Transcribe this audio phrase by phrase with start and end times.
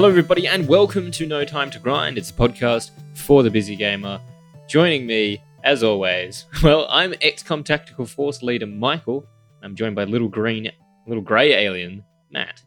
[0.00, 2.16] Hello, everybody, and welcome to No Time to Grind.
[2.16, 4.18] It's a podcast for the busy gamer.
[4.66, 9.26] Joining me, as always, well, I'm XCOM Tactical Force Leader Michael.
[9.62, 10.72] I'm joined by little green,
[11.06, 12.62] little grey alien Matt,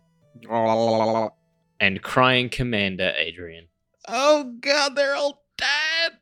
[1.80, 3.66] and crying Commander Adrian.
[4.08, 6.20] Oh god, they're all dead.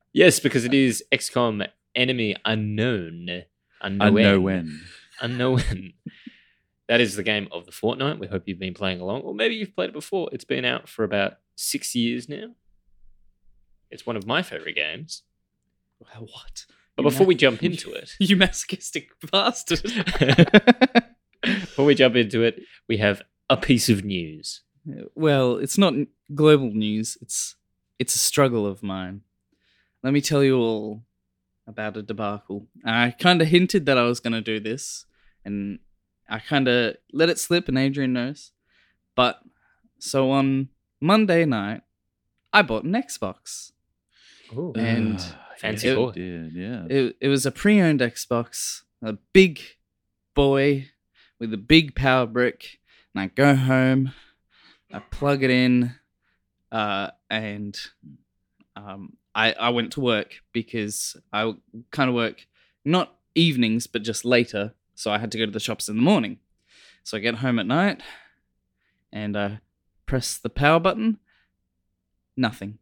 [0.14, 3.42] yes, because it is XCOM Enemy Unknown.
[3.82, 4.80] I know when.
[5.20, 5.92] Unknown.
[6.88, 8.18] That is the game of the fortnight.
[8.18, 10.28] We hope you've been playing along, or maybe you've played it before.
[10.32, 12.54] It's been out for about six years now.
[13.90, 15.22] It's one of my favorite games.
[16.00, 16.66] Well, What?
[16.96, 19.82] But You before ma- we jump into it, You masochistic bastard.
[21.42, 24.62] before we jump into it, we have a piece of news.
[25.14, 25.94] well, it's not
[26.34, 27.16] global news.
[27.20, 27.54] It's
[27.98, 29.22] it's a struggle of mine.
[30.02, 31.02] Let me tell you all
[31.66, 32.66] about a debacle.
[32.84, 35.04] I kind of hinted that I was going to do this,
[35.44, 35.78] and
[36.28, 38.52] I kind of let it slip, and Adrian knows.
[39.14, 39.40] But
[39.98, 40.68] so on
[41.00, 41.82] Monday night,
[42.52, 43.72] I bought an Xbox.
[44.52, 44.72] Ooh.
[44.76, 45.20] And
[45.58, 46.12] fancy it- boy.
[46.12, 46.84] did, yeah.
[46.88, 49.60] It, it was a pre-owned Xbox, a big
[50.34, 50.88] boy
[51.38, 52.78] with a big power brick,
[53.14, 54.12] and I go home,
[54.92, 55.94] I plug it in,
[56.72, 57.78] uh, and
[58.76, 61.54] um, I I went to work because I
[61.90, 62.46] kind of work
[62.84, 66.02] not evenings but just later, so I had to go to the shops in the
[66.02, 66.38] morning.
[67.04, 68.02] So I get home at night,
[69.12, 69.60] and I
[70.06, 71.18] press the power button.
[72.36, 72.78] Nothing.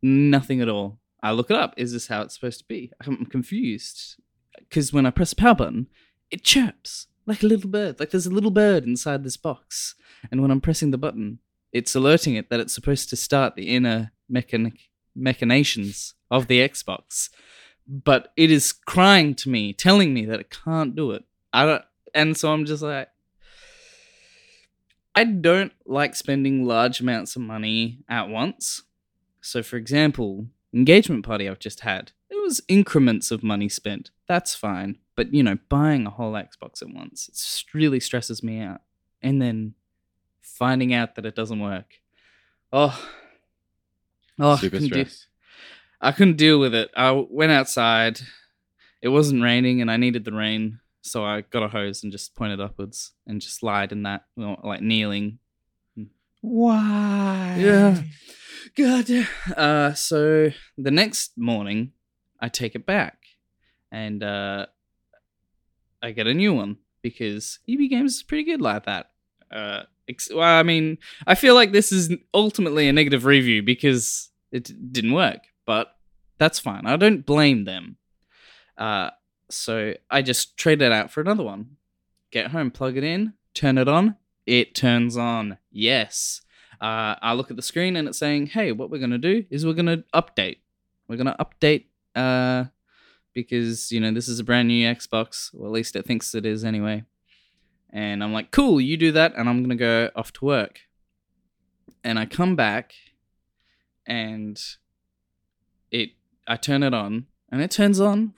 [0.00, 1.00] Nothing at all.
[1.20, 1.74] I look it up.
[1.76, 2.92] Is this how it's supposed to be?
[3.04, 4.16] I'm confused
[4.56, 5.88] because when I press the power button,
[6.30, 7.98] it chirps like a little bird.
[7.98, 9.96] Like there's a little bird inside this box,
[10.30, 11.40] and when I'm pressing the button,
[11.72, 17.28] it's alerting it that it's supposed to start the inner mechanic machinations of the Xbox.
[17.86, 21.24] But it is crying to me, telling me that it can't do it.
[21.52, 21.84] I don't,
[22.14, 23.08] and so I'm just like,
[25.14, 28.82] I don't like spending large amounts of money at once.
[29.40, 34.10] So, for example, engagement party I've just had, it was increments of money spent.
[34.26, 34.98] That's fine.
[35.14, 38.80] But, you know, buying a whole Xbox at once, it really stresses me out.
[39.20, 39.74] And then
[40.40, 42.00] finding out that it doesn't work.
[42.72, 42.98] Oh.
[44.38, 45.26] Oh, Super stress.
[46.02, 46.90] I couldn't deal with it.
[46.96, 48.20] I went outside.
[49.00, 50.80] It wasn't raining and I needed the rain.
[51.02, 54.82] So I got a hose and just pointed upwards and just lied in that, like
[54.82, 55.38] kneeling.
[56.42, 57.56] Why?
[57.58, 58.02] Yeah.
[58.76, 59.08] God.
[59.56, 61.92] Uh, so the next morning,
[62.40, 63.18] I take it back,
[63.90, 64.66] and uh,
[66.02, 69.10] I get a new one because EB Games is pretty good like that.
[69.50, 74.30] Uh, ex- well, I mean, I feel like this is ultimately a negative review because
[74.50, 75.96] it didn't work, but
[76.38, 76.86] that's fine.
[76.86, 77.96] I don't blame them.
[78.76, 79.10] Uh,
[79.48, 81.76] so I just trade it out for another one.
[82.30, 84.16] Get home, plug it in, turn it on.
[84.46, 85.58] It turns on.
[85.70, 86.42] Yes
[86.82, 89.64] uh, I look at the screen and it's saying, "Hey, what we're gonna do is
[89.64, 90.58] we're gonna update.
[91.06, 91.84] We're gonna update
[92.16, 92.64] uh,
[93.32, 96.44] because you know this is a brand new Xbox, or at least it thinks it
[96.44, 97.04] is anyway."
[97.90, 100.80] And I'm like, "Cool, you do that, and I'm gonna go off to work."
[102.02, 102.94] And I come back,
[104.04, 104.60] and
[106.46, 108.34] I turn it on, and it turns on.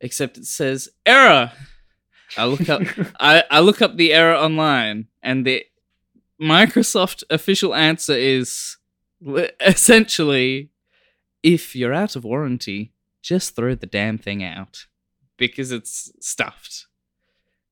[0.00, 1.52] except it says error.
[2.36, 2.82] I look up
[3.20, 5.64] I, I look up the error online, and the
[6.40, 8.76] Microsoft official answer is
[9.60, 10.70] essentially
[11.42, 12.92] if you're out of warranty,
[13.22, 14.86] just throw the damn thing out
[15.36, 16.86] because it's stuffed.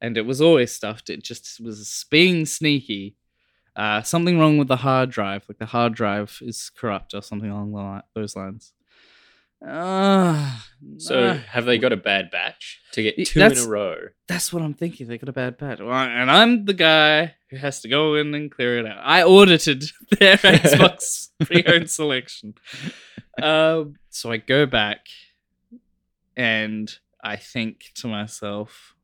[0.01, 1.11] And it was always stuffed.
[1.11, 3.17] It just was being sneaky.
[3.77, 7.51] Uh, something wrong with the hard drive, like the hard drive is corrupt or something
[7.51, 8.73] along those lines.
[9.67, 10.59] Uh,
[10.97, 13.97] So, have they got a bad batch to get two in a row?
[14.27, 15.07] that's what I'm thinking.
[15.07, 18.35] They got a bad batch, Well, and I'm the guy who has to go in
[18.35, 19.01] and clear it out.
[19.03, 19.85] I audited
[20.19, 22.55] their Xbox pre-owned selection.
[23.43, 25.07] Um, so I go back
[26.37, 26.91] and
[27.23, 28.95] I think to myself,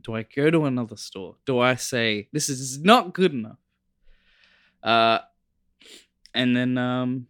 [0.00, 1.36] do I go to another store?
[1.46, 3.58] Do I say this is not good enough?
[4.82, 5.18] Uh,
[6.34, 7.26] and then um,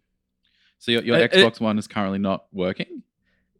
[0.79, 3.03] So your, your Uh, uh, Xbox One is currently not working?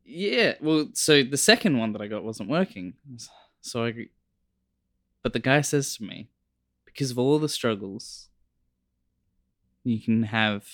[0.06, 2.94] Yeah, well, so the second one that I got wasn't working.
[3.62, 4.08] So I
[5.22, 6.30] But the guy says to me,
[6.86, 8.30] because of all the struggles,
[9.84, 10.68] you can have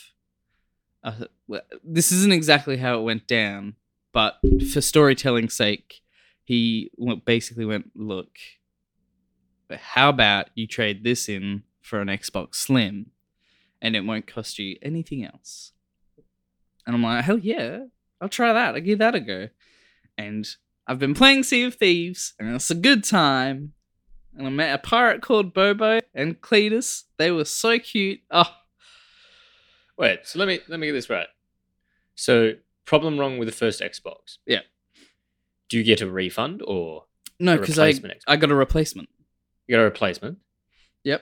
[1.04, 3.75] a, well, this isn't exactly how it went down,
[4.12, 4.38] but
[4.74, 6.01] for storytelling's sake,
[6.44, 6.92] he
[7.25, 8.31] basically went, "Look,
[9.71, 13.08] how about you trade this in for an Xbox Slim,
[13.82, 15.74] and it won't cost you anything else."
[16.86, 17.86] And I'm like, "Hell yeah,
[18.22, 18.76] I'll try that.
[18.76, 19.50] I'll give that a go."
[20.18, 20.48] And
[20.88, 23.74] I've been playing Sea of Thieves, and it's a good time.
[24.38, 27.04] and I met a pirate called Bobo and Cletus.
[27.18, 28.22] They were so cute.
[28.32, 28.56] Oh,
[29.98, 31.28] Wait, so let me let me get this right.
[32.16, 32.54] So
[32.86, 34.38] problem wrong with the first Xbox.
[34.46, 34.62] Yeah.
[35.68, 37.06] Do you get a refund or
[37.40, 38.22] no, because I Xbox.
[38.28, 39.10] I got a replacement.
[39.68, 40.38] you got a replacement?
[41.04, 41.22] Yep.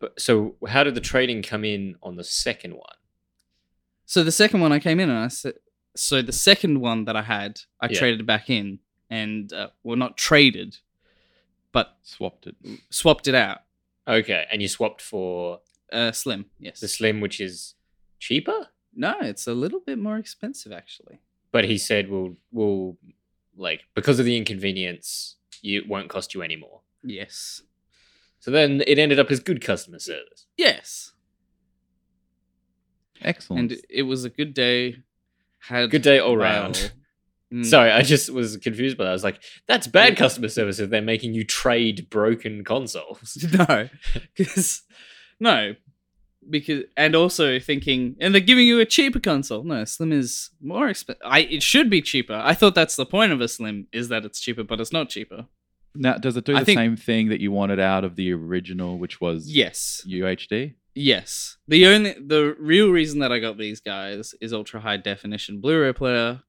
[0.00, 2.96] But so how did the trading come in on the second one?
[4.06, 5.54] So the second one I came in and I said,
[5.96, 7.98] so the second one that I had, I Yeah.
[7.98, 8.78] traded back in
[9.10, 10.78] and uh, well, not traded,
[11.72, 12.56] but Swapped it.
[12.90, 13.62] swapped it out.
[14.06, 15.60] Okay, and you swapped for
[15.92, 16.80] Uh, slim, yes.
[16.80, 17.74] the slim, which is
[18.18, 18.68] cheaper.
[18.94, 21.18] no, it's a little bit more expensive actually.
[21.50, 22.98] But he said, "We'll, we'll,
[23.56, 27.62] like, because of the inconvenience, you it won't cost you any more." Yes.
[28.40, 30.46] So then it ended up as good customer service.
[30.56, 31.12] Yes.
[33.22, 33.72] Excellent.
[33.72, 34.96] And it was a good day.
[35.60, 36.92] Had Good day all well, round.
[37.52, 39.10] mm, Sorry, I just was confused by that.
[39.10, 43.88] I was like, "That's bad customer service if they're making you trade broken consoles." no,
[44.36, 44.82] because
[45.40, 45.74] no,
[46.48, 49.64] because and also thinking, and they're giving you a cheaper console.
[49.64, 51.20] No, Slim is more expensive.
[51.26, 52.40] I it should be cheaper.
[52.42, 55.08] I thought that's the point of a Slim is that it's cheaper, but it's not
[55.08, 55.46] cheaper.
[55.94, 58.32] Now, does it do I the think- same thing that you wanted out of the
[58.32, 60.74] original, which was Yes, UHD?
[60.94, 61.56] yes.
[61.66, 65.92] The only the real reason that I got these guys is ultra high definition Blu-ray
[65.92, 66.42] player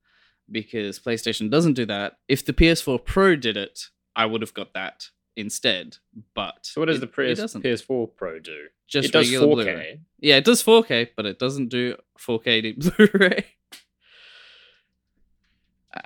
[0.51, 2.17] because PlayStation doesn't do that.
[2.27, 5.97] If the PS4 Pro did it, I would have got that instead.
[6.33, 7.61] But So what does it- the it PS, doesn't.
[7.63, 8.67] PS4 Pro do?
[8.87, 9.63] Just it does regular 4K.
[9.63, 9.99] Blu-ray.
[10.19, 12.73] Yeah, it does 4K, but it doesn't do 4K to
[13.13, 13.45] Blu-ray.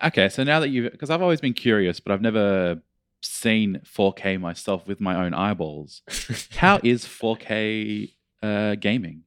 [0.05, 2.81] Okay, so now that you've, because I've always been curious, but I've never
[3.25, 6.01] seen 4K myself with my own eyeballs.
[6.57, 8.11] How is 4K
[8.41, 9.23] uh, gaming?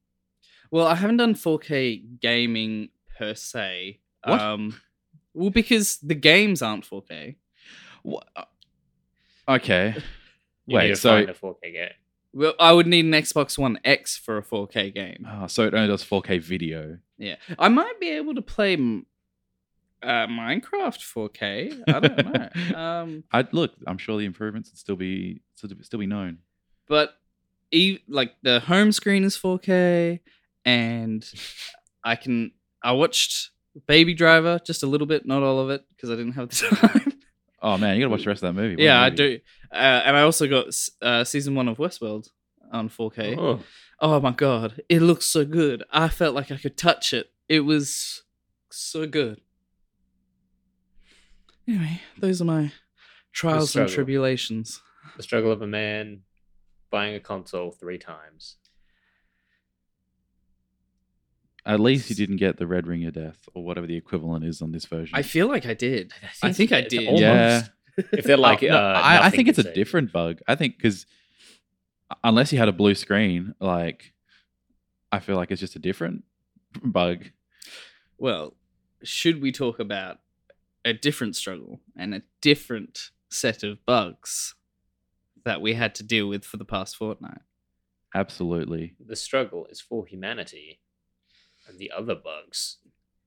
[0.71, 4.01] Well, I haven't done 4K gaming per se.
[4.25, 4.41] What?
[4.41, 4.81] Um,
[5.35, 7.37] well, because the games aren't 4K.
[8.05, 8.45] Wha- uh,
[9.49, 9.95] Okay,
[10.67, 11.91] You Wait, so- a 4K game.
[12.35, 15.27] Well, I would need an Xbox One X for a 4K game.
[15.27, 16.99] Ah, so it only does 4K video.
[17.17, 18.77] Yeah, I might be able to play
[20.07, 21.83] uh, Minecraft 4K.
[21.89, 22.79] I don't know.
[22.79, 23.73] um, I'd look.
[23.87, 26.39] I'm sure the improvements would still be still still be known.
[26.89, 27.15] but
[27.73, 30.21] e- like the home screen is 4K,
[30.65, 31.29] and
[32.05, 32.53] I can.
[32.83, 33.51] I watched
[33.87, 36.77] Baby Driver just a little bit, not all of it, because I didn't have the
[36.77, 37.13] time.
[37.61, 38.77] Oh man, you gotta watch the rest of that movie.
[38.77, 39.41] What yeah, I do.
[39.73, 39.75] Uh,
[40.07, 40.67] and I also got
[41.03, 42.29] uh, season one of Westworld
[42.71, 43.37] on 4K.
[43.39, 43.61] Oh,
[43.99, 45.83] Oh my god, it looks so good.
[45.91, 47.31] I felt like I could touch it.
[47.49, 48.23] It was
[48.71, 49.41] so good.
[51.69, 52.73] Anyway, those are my
[53.33, 54.81] trials and tribulations.
[55.17, 56.21] the struggle of a man
[56.91, 58.57] buying a console three times.
[61.65, 64.63] At least you didn't get the Red Ring of Death or whatever the equivalent is
[64.63, 65.17] on this version.
[65.19, 66.13] I feel like I did.
[66.43, 67.07] I think I it's did.
[67.09, 67.63] almost- Yeah.
[68.13, 69.73] If they're like, Oh, no, uh, I, I think it's a say.
[69.75, 70.39] different bug.
[70.47, 71.07] I think because
[72.23, 74.13] unless you had a blue screen, like
[75.11, 76.23] I feel like it's just a different
[76.85, 77.25] bug.
[78.19, 78.55] Well,
[79.03, 80.19] should we talk about
[80.87, 84.55] a different struggle and a different set of bugs
[85.45, 87.41] that we had to deal with for the past fortnight?
[88.15, 88.95] Absolutely.
[89.05, 90.81] The struggle is for humanity,
[91.69, 92.79] and the other bugs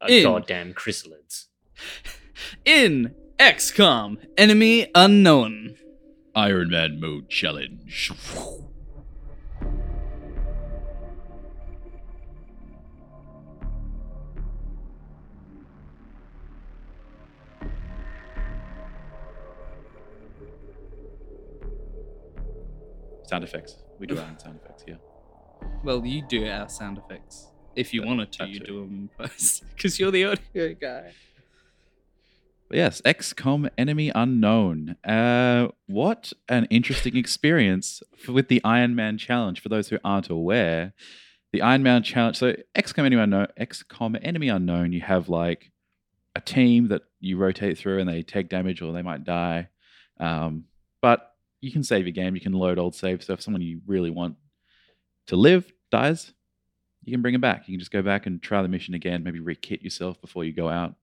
[0.01, 1.47] are In- goddamn chryssalids.
[2.65, 5.75] In XCOM Enemy Unknown.
[6.35, 8.11] Iron Man mode challenge.
[23.29, 23.77] Sound effects.
[23.99, 24.97] We do our own sound effects here.
[25.83, 27.47] Well, you do our sound effects.
[27.75, 28.65] If you That- wanted to, that you too.
[28.65, 29.63] do them in post.
[29.75, 31.11] Because you're the audio guy.
[32.69, 34.95] But yes, XCOM Enemy Unknown.
[35.03, 39.59] Uh, what an interesting experience f- with the Iron Man challenge.
[39.61, 40.93] For those who aren't aware,
[41.53, 42.37] the Iron Man challenge.
[42.37, 43.47] So XCOM Enemy Unknown.
[43.59, 44.91] XCOM Enemy Unknown.
[44.93, 45.71] You have like
[46.35, 49.69] a team that you rotate through, and they take damage or they might die.
[50.19, 50.65] Um,
[51.01, 51.28] but
[51.61, 52.35] you can save your game.
[52.35, 53.25] You can load old saves.
[53.25, 54.35] So if someone you really want
[55.27, 56.31] to live dies,
[57.03, 57.67] you can bring them back.
[57.67, 59.23] You can just go back and try the mission again.
[59.23, 60.95] Maybe re-kit yourself before you go out.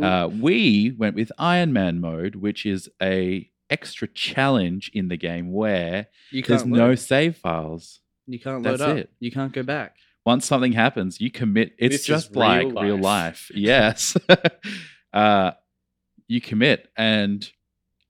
[0.00, 5.52] Uh, we went with Iron Man mode, which is a extra challenge in the game
[5.52, 8.00] where there's can't no save files.
[8.26, 8.96] You can't load that's up.
[8.96, 9.10] it.
[9.20, 9.96] You can't go back.
[10.24, 11.74] Once something happens, you commit.
[11.78, 13.50] It's This just real like real life.
[13.50, 13.50] life.
[13.54, 14.16] Yes.
[15.12, 15.50] uh,
[16.28, 17.46] you commit, and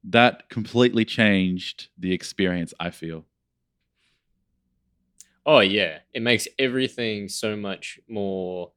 [0.05, 2.75] that completely changed the experience.
[2.81, 3.25] I feel.
[5.45, 8.73] Oh yeah, it makes everything so much more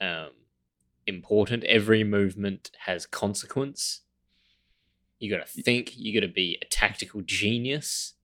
[0.00, 0.30] um,
[1.06, 1.64] important.
[1.64, 4.00] Every movement has consequence.
[5.18, 5.92] You got to think.
[5.96, 8.14] You got to be a tactical genius.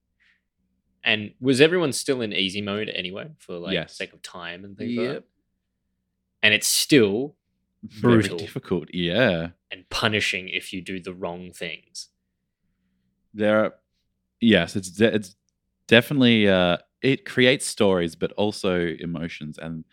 [1.05, 3.97] And was everyone still in easy mode anyway, for like Yes.
[3.97, 5.15] sake of time and things like Yep.
[5.15, 5.25] that?
[6.43, 7.37] And it's still
[7.83, 8.39] Very Brutal.
[8.39, 8.89] difficult.
[8.95, 9.51] Yeah.
[9.71, 12.09] and punishing if you do the wrong things.
[13.35, 13.75] There are,
[14.41, 15.37] yes, it's de- it's
[15.87, 19.85] definitely uh it creates stories but also emotions and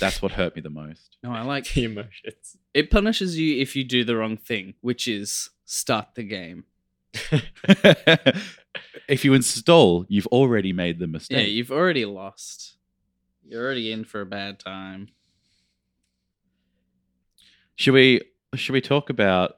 [0.00, 1.18] that's what hurt me the most.
[1.22, 2.56] No, I like the emotions.
[2.72, 6.64] it punishes you if you do the wrong thing, which is start the game.
[9.08, 11.38] if you install, you've already made the mistake.
[11.38, 12.76] Yeah, you've already lost.
[13.46, 15.08] You're already in for a bad time.
[17.76, 18.22] Should we
[18.54, 19.56] should we talk about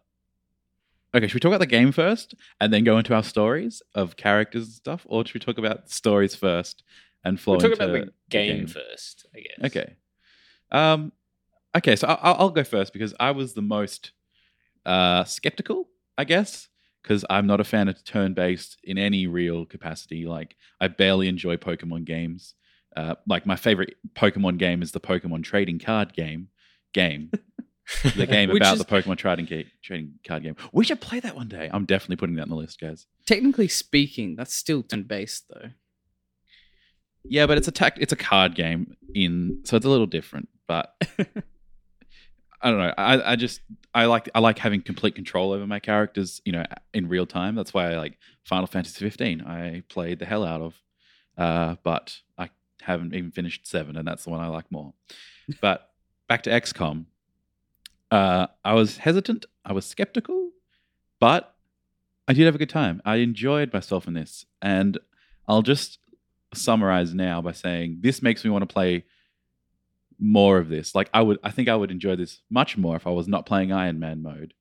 [1.17, 4.17] Okay, should we talk about the game first and then go into our stories of
[4.17, 6.83] characters and stuff or should we talk about stories first
[7.25, 8.67] and flow We'll talk about the game, game.
[8.67, 9.71] first, I guess.
[9.71, 9.95] Okay.
[10.71, 11.13] Um,
[11.75, 14.13] okay, so I'll, I'll go first because I was the most
[14.85, 16.69] uh, skeptical, I guess,
[17.03, 20.27] because I'm not a fan of turn-based in any real capacity.
[20.27, 22.55] Like, I barely enjoy Pokemon games.
[22.95, 26.49] Uh, like, my favorite Pokemon game is the Pokemon trading card game.
[26.93, 27.31] Game,
[28.15, 29.47] the game about is- the Pokemon trading
[29.83, 30.57] trading card game.
[30.73, 31.69] We should play that one day.
[31.73, 33.07] I'm definitely putting that on the list, guys.
[33.27, 35.71] Technically speaking, that's still turn based though.
[37.29, 40.49] Yeah, but it's a tac- it's a card game in so it's a little different,
[40.69, 40.95] but
[42.63, 42.95] I don't know.
[42.97, 43.61] I, I just
[43.95, 46.65] I like I like having complete control over my characters, you know,
[46.95, 47.55] in real time.
[47.55, 49.43] That's why I like Final Fantasy 15.
[49.43, 50.81] I played the hell out of,
[51.37, 52.51] uh, but I
[52.81, 54.95] haven't even finished seven, and that's the one I like more.
[55.61, 55.91] but
[56.29, 57.07] back to XCOM.
[58.11, 59.47] Uh, I was hesitant.
[59.65, 60.51] I was skeptical,
[61.21, 61.55] but
[62.29, 63.03] I did have a good time.
[63.05, 64.99] I enjoyed myself in this, and
[65.49, 65.99] I'll just
[66.55, 69.05] summarize now by saying this makes me want to play
[70.19, 70.95] more of this.
[70.95, 73.47] Like I would, I think I would enjoy this much more if I was not
[73.47, 74.55] playing Iron Man mode,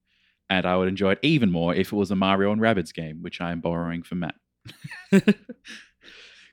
[0.49, 3.21] and I would enjoy it even more if it was a Mario and Rabbids game,
[3.21, 4.35] which I am borrowing from Matt.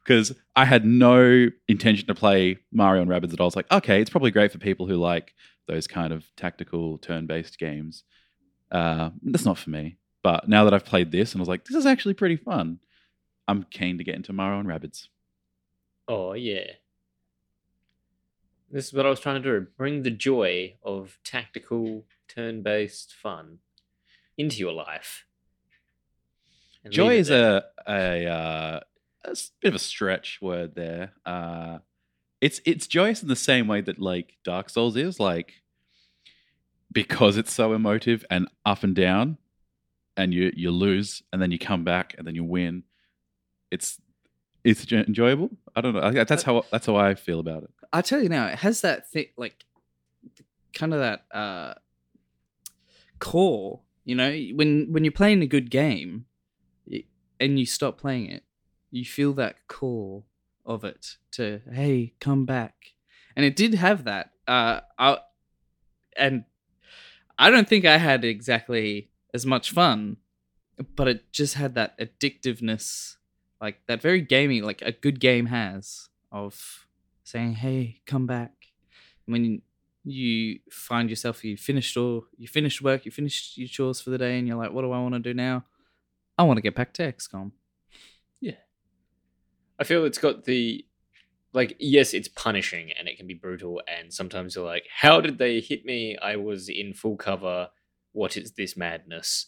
[0.05, 3.45] Because I had no intention to play Mario and Rabbids at all.
[3.45, 5.33] I was like, okay, it's probably great for people who like
[5.67, 8.05] those kind of tactical turn-based games.
[8.71, 9.97] Uh, that's not for me.
[10.23, 12.79] But now that I've played this and I was like, this is actually pretty fun,
[13.49, 15.09] I'm keen to get into Mario and Rabbids.
[16.09, 16.65] Oh yeah.
[18.71, 19.67] This is what I was trying to do.
[19.77, 23.59] Bring the joy of tactical turn-based fun
[24.39, 25.27] into your life.
[26.89, 28.81] Joy is a a, uh,
[29.25, 31.13] a bit of a stretch word there.
[31.25, 31.79] Uh,
[32.43, 35.63] it's it's joyous in the same way that like Dark Souls is like
[36.91, 39.39] because it's so emotive and up and down,
[40.17, 42.83] and you you lose and then you come back and then you win.
[43.71, 44.01] It's
[44.65, 45.51] it's enjoyable.
[45.77, 46.25] I don't know.
[46.25, 47.71] That's how that's how I feel about it.
[47.93, 49.65] I tell you now, it has that thing like
[50.75, 51.75] kind of that uh
[53.21, 56.25] core, you know, when when you're playing a good game
[57.39, 58.43] and you stop playing it,
[58.91, 60.25] you feel that core
[60.65, 62.75] of it to hey, come back.
[63.37, 64.31] And it did have that.
[64.47, 65.19] Uh I
[66.17, 66.45] and
[67.39, 70.19] I don't think I had exactly as much fun,
[70.95, 73.17] but it just had that addictiveness
[73.61, 76.87] like that very gaming like a good game has of
[77.25, 78.53] saying, "Hey, come back."
[79.27, 79.63] When
[80.05, 84.19] you find yourself, you finished all, you finished work, you finished your chores for the
[84.19, 85.65] day, and you're like, "What do I want to do now?"
[86.37, 87.53] I want to get back to XCOM.
[89.83, 90.85] I feel it's got the
[91.53, 95.39] like yes, it's punishing and it can be brutal and sometimes you're like, how did
[95.39, 96.17] they hit me?
[96.23, 97.69] I was in full cover.
[98.13, 99.47] What is this madness?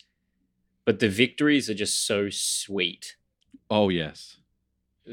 [0.84, 3.14] But the victories are just so sweet
[3.70, 4.38] Oh yes,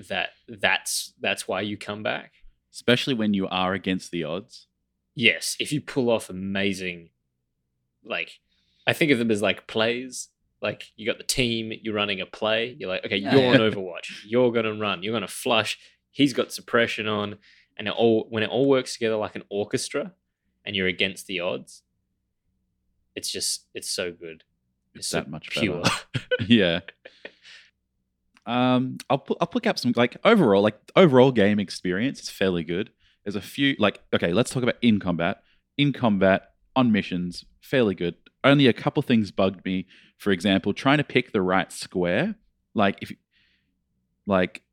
[0.09, 2.31] that that's that's why you come back.
[2.73, 4.65] especially when you are against the odds.
[5.13, 7.11] Yes, if you pull off amazing
[8.03, 8.39] like
[8.87, 10.29] I think of them as like plays.
[10.61, 12.75] Like you got the team, you're running a play.
[12.77, 13.59] You're like, okay, Yeah, you're on.
[13.71, 14.23] Overwatch.
[14.25, 15.03] You're gonna run.
[15.03, 15.79] You're gonna flush.
[16.11, 17.37] He's got suppression on,
[17.77, 20.13] and it all when it all works together like an orchestra,
[20.65, 21.81] and you're against the odds.
[23.15, 24.43] It's just it's so good.
[24.93, 25.81] It's so that much pure.
[25.81, 26.25] better.
[26.47, 26.79] yeah.
[28.45, 32.63] Um, I'll put I'll pick up some like overall like overall game experience is fairly
[32.63, 32.91] good.
[33.23, 35.41] There's a few like okay, let's talk about in combat.
[35.77, 38.15] In combat on missions, fairly good.
[38.43, 39.87] Only a couple things bugged me.
[40.17, 42.35] For example, trying to pick the right square.
[42.73, 43.11] Like if
[44.25, 44.63] like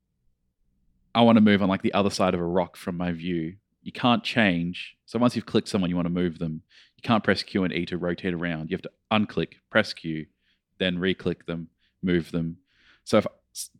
[1.14, 3.56] I want to move on like the other side of a rock from my view.
[3.82, 4.96] You can't change.
[5.06, 6.62] So once you've clicked someone, you want to move them.
[6.96, 8.70] You can't press Q and E to rotate around.
[8.70, 10.26] You have to unclick, press Q,
[10.78, 11.68] then re-click them,
[12.02, 12.58] move them.
[13.04, 13.26] So if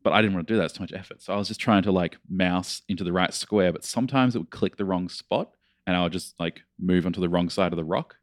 [0.03, 0.65] but I didn't want to do that.
[0.65, 1.23] It's too much effort.
[1.23, 4.39] So I was just trying to like mouse into the right square, but sometimes it
[4.39, 5.53] would click the wrong spot
[5.87, 8.17] and I would just like move onto the wrong side of the rock.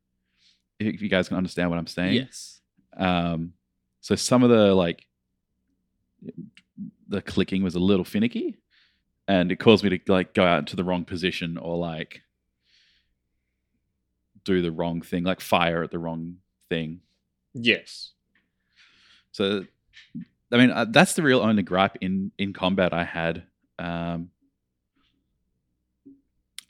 [0.80, 2.14] If you guys can understand what I'm saying.
[2.16, 2.60] Yes.
[2.98, 3.54] Um,
[4.02, 5.06] So some of the like
[7.08, 8.58] the clicking was a little finicky,
[9.28, 12.22] and it caused me to like go out into the wrong position or like
[14.44, 16.38] do the wrong thing, like fire at the wrong
[16.70, 17.02] thing.
[17.54, 18.12] Yes.
[19.32, 19.66] So,
[20.52, 23.44] I mean, uh, that's the real only gripe in in combat I had.
[23.80, 24.30] Um,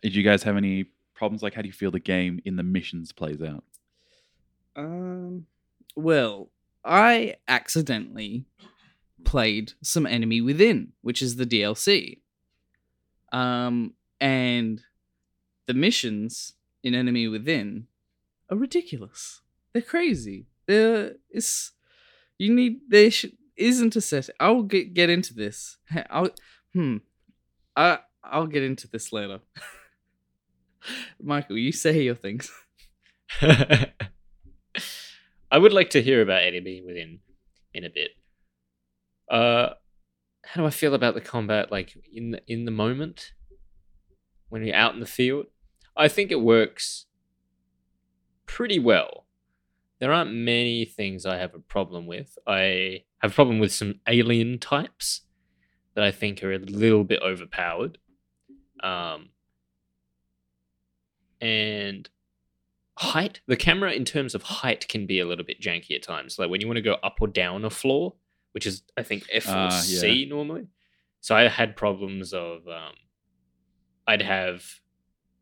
[0.01, 0.85] did you guys have any
[1.15, 1.43] problems?
[1.43, 3.63] Like, how do you feel the game in the missions plays out?
[4.75, 5.45] Um,
[5.95, 6.49] well,
[6.83, 8.45] I accidentally
[9.23, 12.19] played some Enemy Within, which is the DLC.
[13.31, 14.81] Um, and
[15.67, 16.53] the missions
[16.83, 17.87] in Enemy Within
[18.49, 19.41] are ridiculous.
[19.73, 20.45] They're crazy.
[20.67, 21.71] They're it's
[22.37, 24.29] you need there sh- isn't a set.
[24.39, 25.77] I'll get get into this.
[26.09, 26.29] I'll
[26.73, 26.97] hmm.
[27.75, 29.39] I I'll get into this later.
[31.21, 32.51] Michael, you say your things.
[35.51, 37.19] I would like to hear about enemy within
[37.73, 38.11] in a bit.
[39.29, 39.73] Uh,
[40.43, 41.71] how do I feel about the combat?
[41.71, 43.33] Like in the, in the moment
[44.49, 45.47] when you're out in the field,
[45.97, 47.05] I think it works
[48.45, 49.25] pretty well.
[49.99, 52.37] There aren't many things I have a problem with.
[52.45, 55.21] I have a problem with some alien types
[55.95, 57.97] that I think are a little bit overpowered.
[58.83, 59.29] Um,
[61.41, 62.09] and
[62.97, 66.39] height the camera in terms of height can be a little bit janky at times
[66.39, 68.13] like when you want to go up or down a floor
[68.53, 70.67] which is i think f or Ah, c normally
[71.19, 72.93] so i had problems of um,
[74.07, 74.63] i'd have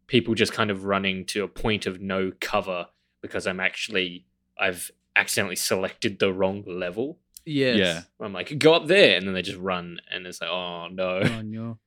[0.08, 2.88] people just kind of running to a point of no cover
[3.22, 4.26] because i'm actually
[4.60, 7.78] i've accidentally selected the wrong level Yes.
[7.78, 8.02] Yeah.
[8.26, 11.20] i'm like go up there and then they just run and it's like oh no
[11.24, 11.78] Oh, no.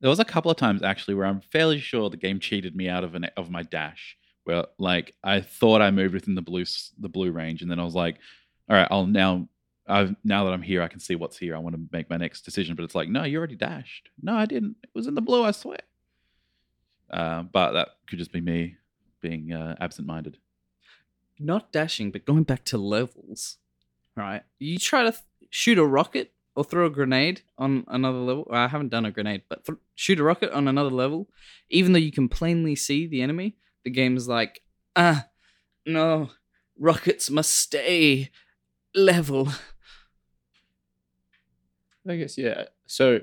[0.00, 2.88] There was a couple of times actually where I'm fairly sure the game cheated me
[2.88, 4.16] out of an of my dash.
[4.50, 6.64] Where like I thought I moved within the blue
[6.98, 8.18] the blue range, and then I was like,
[8.68, 9.48] all right, I'll now.
[9.88, 11.56] I've, now that I'm here, I can see what's here.
[11.56, 14.08] I want to make my next decision, but it's like, no, you already dashed.
[14.22, 14.76] No, I didn't.
[14.84, 15.80] It was in the blue, I swear.
[17.10, 18.76] Uh, but that could just be me
[19.20, 20.38] being uh, absent-minded.
[21.40, 23.56] Not dashing, but going back to levels.
[24.14, 24.42] Right.
[24.60, 28.46] You try to th- shoot a rocket or throw a grenade on another level.
[28.48, 31.28] Well, I haven't done a grenade, but th- shoot a rocket on another level,
[31.68, 33.56] even though you can plainly see the enemy.
[33.84, 34.60] The game's like,
[34.96, 35.26] ah,
[35.86, 36.30] no,
[36.78, 38.30] rockets must stay
[38.94, 39.48] level.
[42.08, 42.64] I guess yeah.
[42.86, 43.20] So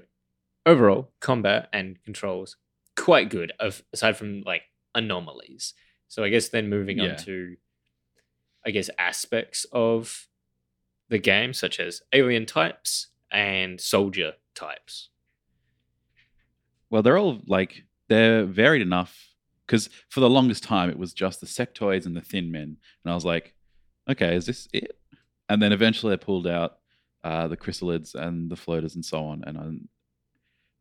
[0.66, 2.58] overall, combat and controls
[2.96, 3.52] quite good.
[3.60, 4.64] Of aside from like
[4.96, 5.74] anomalies.
[6.08, 7.12] So I guess then moving Yeah.
[7.12, 7.58] on to,
[8.66, 10.28] I guess aspects of
[11.10, 15.10] the game, such as alien types and soldier types.
[16.90, 19.27] Well, they're all like they're varied enough
[19.68, 23.12] because for the longest time it was just the sectoids and the thin men, and
[23.12, 23.54] I was like,
[24.10, 24.98] okay, is this it?
[25.50, 26.78] And then eventually I pulled out
[27.24, 29.90] uh, the chryssalids and the floaters and so on, and um,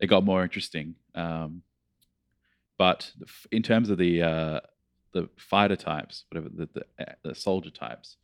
[0.00, 0.94] it got more interesting.
[1.14, 1.62] Um,
[2.78, 3.10] but
[3.50, 4.60] in terms of the uh,
[5.12, 8.16] the fighter types, whatever the, the uh, the soldier types,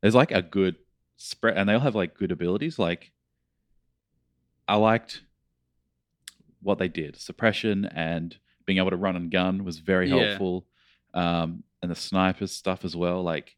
[0.00, 0.76] there's like a good
[1.16, 2.78] spread, and they all have like good abilities.
[2.78, 3.12] Like
[4.68, 5.22] I liked
[6.60, 7.16] what they did.
[7.16, 10.24] Suppression and being able to run and gun was very Yeah.
[10.26, 10.66] helpful.
[11.12, 13.22] Um, and the snipers stuff as well.
[13.22, 13.56] Like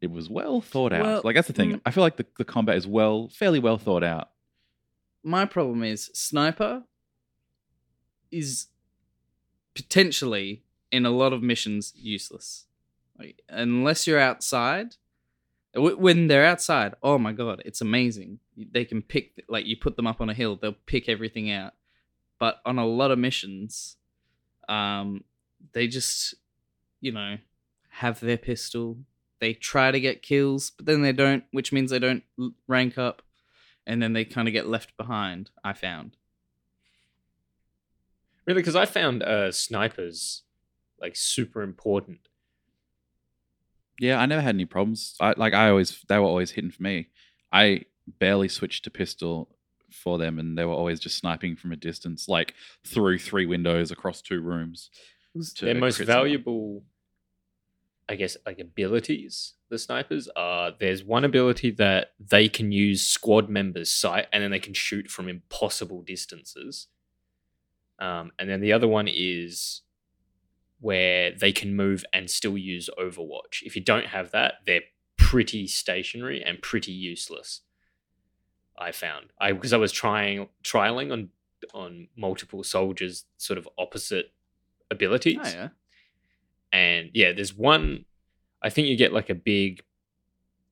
[0.00, 1.02] it was well thought out.
[1.04, 1.72] Well, like that's the thing.
[1.74, 1.80] mm.
[1.86, 4.30] I feel like the, the combat is well, fairly well thought out.
[5.22, 6.82] My problem is sniper
[8.32, 8.66] is
[9.74, 12.66] potentially in a lot of missions useless.
[13.18, 14.96] Like, unless you're outside,
[15.74, 18.40] when they're outside, oh my god, it's amazing.
[18.56, 21.74] They can pick like you put them up on a hill, they'll pick everything out.
[22.42, 23.98] But on a lot of missions,
[24.68, 25.22] um,
[25.74, 26.34] they just,
[27.00, 27.38] you know,
[27.88, 28.98] have their pistol.
[29.38, 32.24] They try to get kills, but then they don't, which means they don't
[32.66, 33.22] rank up,
[33.86, 35.50] and then they kind of get left behind.
[35.62, 36.16] I found.
[38.44, 40.42] Really, because I found uh, snipers
[41.00, 42.26] like super important.
[44.00, 45.14] Yeah, I never had any problems.
[45.20, 47.10] I like I always they were always hitting for me.
[47.52, 47.84] I
[48.18, 49.48] barely switched to pistol
[49.94, 52.54] for them and they were always just sniping from a distance, like
[52.86, 54.90] through three windows across two rooms.
[55.60, 56.82] Their most valuable,
[58.08, 59.54] I guess, like abilities.
[59.70, 64.50] The snipers are there's one ability that they can use squad members' sight, and then
[64.50, 66.88] they can shoot from impossible distances.
[67.98, 69.82] Um, and then the other one is
[70.80, 73.62] where they can move and still use Overwatch.
[73.62, 74.82] If you don't have that, they're
[75.16, 77.62] pretty stationary and pretty useless.
[78.82, 81.30] I found I because I was trying trialing on
[81.72, 85.38] on multiple soldiers, sort of opposite oh, abilities.
[85.42, 85.68] Oh, yeah.
[86.72, 88.04] And yeah, there's one.
[88.62, 89.82] I think you get like a big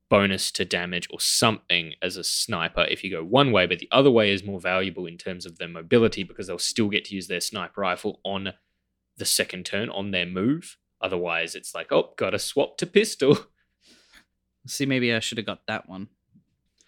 [0.08, 3.88] bonus to damage or something as a sniper if you go one way, but the
[3.92, 7.14] other way is more valuable in terms of their mobility because they'll still get to
[7.14, 8.52] use their sniper rifle on
[9.16, 10.76] the second turn on their move.
[11.00, 13.38] Otherwise, it's like, oh, gotta swap to pistol.
[14.66, 16.08] See, maybe I should have got that one.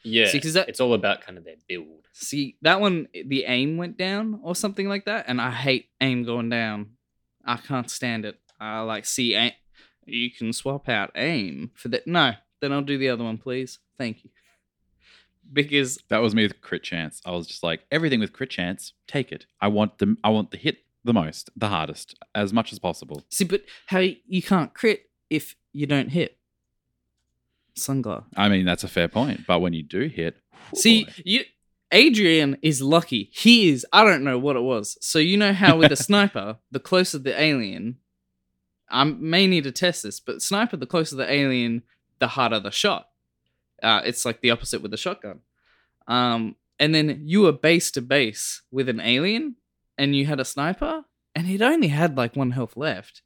[0.05, 2.07] Yeah, See, 'cause that- it's all about kind of their build.
[2.12, 5.91] See, that one, eh, the aim went down or something like that, and I hate
[6.01, 6.97] aim going down.
[7.45, 8.38] I can't stand it.
[8.61, 9.53] I like see aim.
[10.05, 12.07] You can swap out aim for that.
[12.07, 13.79] No, then I'll do the other one, please.
[13.97, 14.31] Thank you.
[15.53, 17.21] Because That was me with crit chance.
[17.27, 19.47] I was just like, everything with crit chance, take it.
[19.61, 23.25] I want the I want the hit the most, the hardest, as much as possible.
[23.29, 26.38] see, but how you can't crit if you don't hit.
[27.77, 28.25] Sunglass.
[28.37, 29.47] I mean, that's a fair point.
[29.47, 30.37] But when you do hit,
[30.75, 31.13] See, boy.
[31.25, 31.45] you
[31.91, 33.31] Adrian is lucky.
[33.33, 33.87] He is.
[33.93, 34.97] I don't know what it was.
[35.01, 37.99] So you know how with a sniper, the closer the alien,
[38.91, 41.83] I may need to test this, but sniper, the closer the alien,
[42.19, 43.09] the harder the shot.
[43.83, 45.41] Uh, it's like the opposite with the shotgun.
[46.09, 49.57] Um, and then you were base to base with an alien,
[49.99, 51.05] and you had a sniper,
[51.35, 53.23] and it only had like one health left.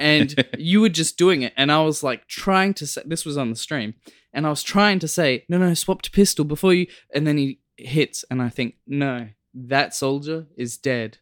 [0.00, 3.36] And you were just doing it, and I was like trying to say this was
[3.36, 3.94] on the stream,
[4.32, 7.36] and I was trying to say, no, no, swap to pistol before you, and then
[7.38, 11.18] he hits, and I think, no, that soldier is dead.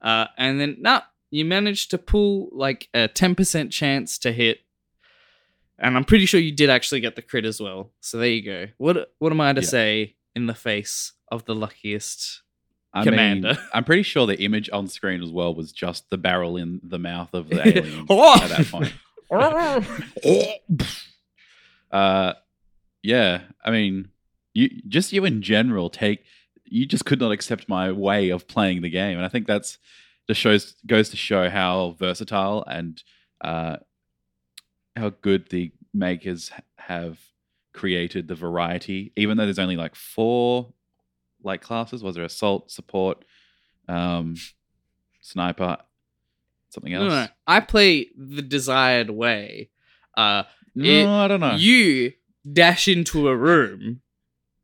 [0.00, 4.58] Uh, and then, nah, you managed to pull like a 10% chance to hit.
[5.78, 7.90] And I'm pretty sure you did actually get the crit as well.
[8.00, 8.66] So there you go.
[8.78, 9.66] What what am I to Yeah.
[9.66, 12.41] say in the face of the luckiest?
[12.94, 13.48] I Commander.
[13.48, 16.80] Mean, I'm pretty sure the image on screen as well was just the barrel in
[16.82, 18.92] the mouth of the alien at that point.
[21.90, 22.32] Uh,
[23.02, 23.42] yeah.
[23.62, 24.08] I mean,
[24.54, 26.24] you just you in general take.
[26.64, 29.76] You just could not accept my way of playing the game, and I think that's
[30.26, 33.02] just shows goes to show how versatile and
[33.42, 33.76] uh,
[34.96, 37.18] how good the makers have
[37.74, 39.12] created the variety.
[39.16, 40.72] Even though there's only like four
[41.44, 43.24] like classes, was there assault, support,
[43.88, 44.36] um,
[45.20, 45.78] sniper,
[46.70, 47.08] something else?
[47.08, 47.28] no, no.
[47.46, 49.70] I play the desired way.
[50.16, 51.54] Uh, No, It- I don't know.
[51.56, 52.12] you
[52.50, 54.00] dash into a room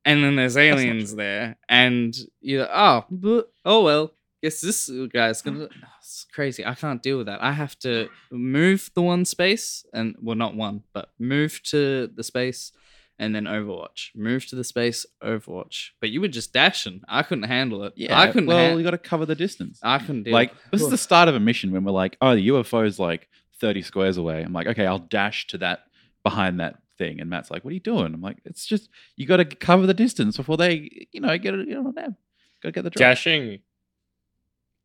[0.04, 4.12] and then there's aliens there and you're like, oh but, oh well
[4.42, 5.68] guess this guy's gonna Oh,
[6.00, 10.16] it's crazy i can't deal with that i have to move the one space and
[10.20, 12.72] well not one but move to the space
[13.18, 17.44] and then overwatch move to the space overwatch but you were just dashing i couldn't
[17.44, 19.80] handle it yeah, i couldn't Well, ha- you got to cover the distance.
[19.82, 22.34] i couldn't deal like this is the start of a mission when we're like, oh,
[22.34, 23.28] the UFO's like
[23.60, 24.42] 30 squares away.
[24.42, 25.80] I'm like, okay, I'll dash to that
[26.22, 27.20] behind that thing.
[27.20, 28.14] And Matt's like, what are you doing?
[28.14, 31.54] I'm like, it's just you got to cover the distance before they, you know, get
[31.54, 32.16] it, you know, them.
[32.62, 33.00] Got to get the drop.
[33.00, 33.60] Dashing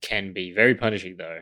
[0.01, 1.41] can be very punishing though.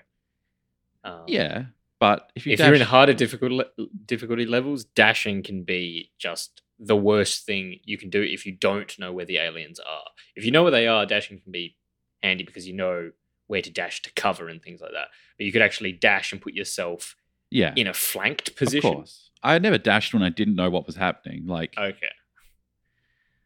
[1.03, 1.65] Um, Yeah,
[1.99, 6.11] but if you if dash, you're in harder difficulty le- difficulty levels, dashing can be
[6.19, 10.03] just the worst thing you can do if you don't know where the aliens are.
[10.35, 11.77] If you know where they are, dashing can be
[12.23, 13.11] handy because you know
[13.45, 15.09] where to dash to cover and things like that.
[15.37, 17.15] But you could actually dash and put yourself
[17.51, 18.89] yeah, in a flanked position.
[18.89, 19.29] of course.
[19.43, 21.45] I never dashed when I didn't know what was happening.
[21.45, 22.09] Like, Okay.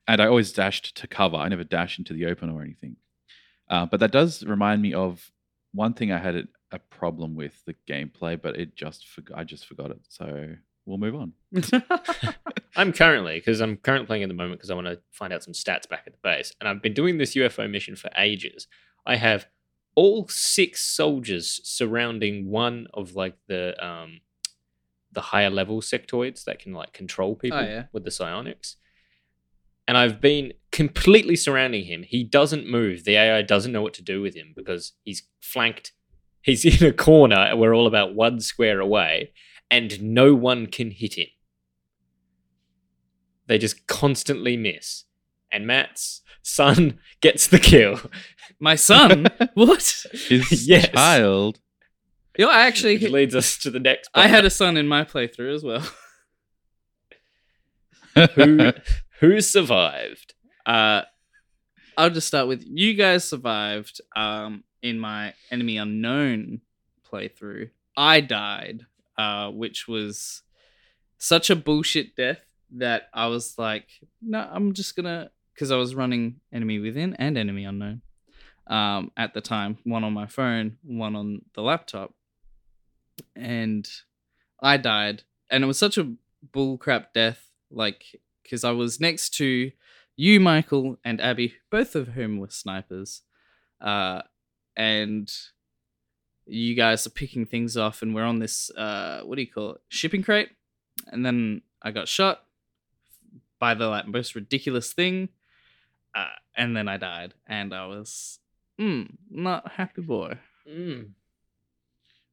[0.07, 1.35] and I always dashed to cover.
[1.37, 2.95] I never dashed into the open or anything.
[3.69, 5.31] Uh, but that does remind me of
[5.73, 9.43] one thing I had a, a problem with the gameplay, but it just forg I
[9.43, 10.01] just forgot it.
[10.07, 11.33] So we'll move on.
[12.75, 15.43] I'm currently because I'm currently playing at the moment because I want to find out
[15.43, 18.67] some stats back at the base, and I've been doing this UFO mission for ages.
[19.05, 19.47] I have
[19.95, 24.19] all six soldiers surrounding one of like the um
[25.15, 27.85] the higher level sectoids that can like control people yeah.
[27.91, 28.75] with the psionics.
[29.87, 32.03] And I've been completely surrounding him.
[32.03, 33.05] He doesn't move.
[33.05, 35.93] The AI doesn't know what to do with him because he's flanked.
[36.41, 39.31] He's in a corner and we're all about one square away,
[39.71, 41.27] and no one can hit him.
[43.47, 45.05] They just constantly miss.
[45.51, 47.99] And Matt's son gets the kill.
[48.59, 50.89] my son what His Yes.
[50.89, 51.59] child.
[52.37, 54.87] you know i actually Which leads us to the next i had a son in
[54.87, 55.83] my playthrough as well
[58.35, 58.71] who
[59.19, 60.33] who survived?
[60.65, 61.01] Uh,
[61.97, 64.01] I'll just start with you guys survived.
[64.15, 66.61] Um, in my enemy unknown
[67.11, 68.85] playthrough, I died,
[69.17, 70.41] uh, which was
[71.17, 73.87] such a bullshit death that I was like,
[74.21, 78.01] no, I'm just gonna because I was running enemy within and enemy unknown.
[78.67, 82.13] Um, at the time, one on my phone, one on the laptop,
[83.35, 83.87] and
[84.59, 86.13] I died, and it was such a
[86.53, 88.03] bullcrap death, like
[88.43, 89.71] because I was next to
[90.15, 93.21] you, Michael, and Abby, both of whom were snipers.
[93.81, 94.21] Uh,
[94.75, 95.31] and
[96.45, 99.71] you guys are picking things off, and we're on this, uh, what do you call
[99.71, 99.81] it?
[99.89, 100.49] Shipping crate.
[101.07, 102.45] And then I got shot,
[103.59, 105.29] by the like most ridiculous thing,
[106.13, 108.39] uh, and then I died, and I was
[108.79, 110.37] mm, not happy boy.
[110.69, 111.11] Mm.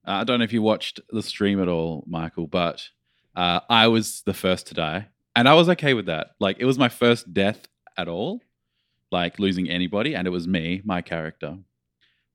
[0.06, 2.88] Uh, I don't know if you watched the stream at all, Michael, but
[3.36, 6.32] uh, I was the first to die, and I was okay with that.
[6.40, 8.40] Like it was my first death at all,
[9.10, 11.58] like losing anybody, and it was me, my character.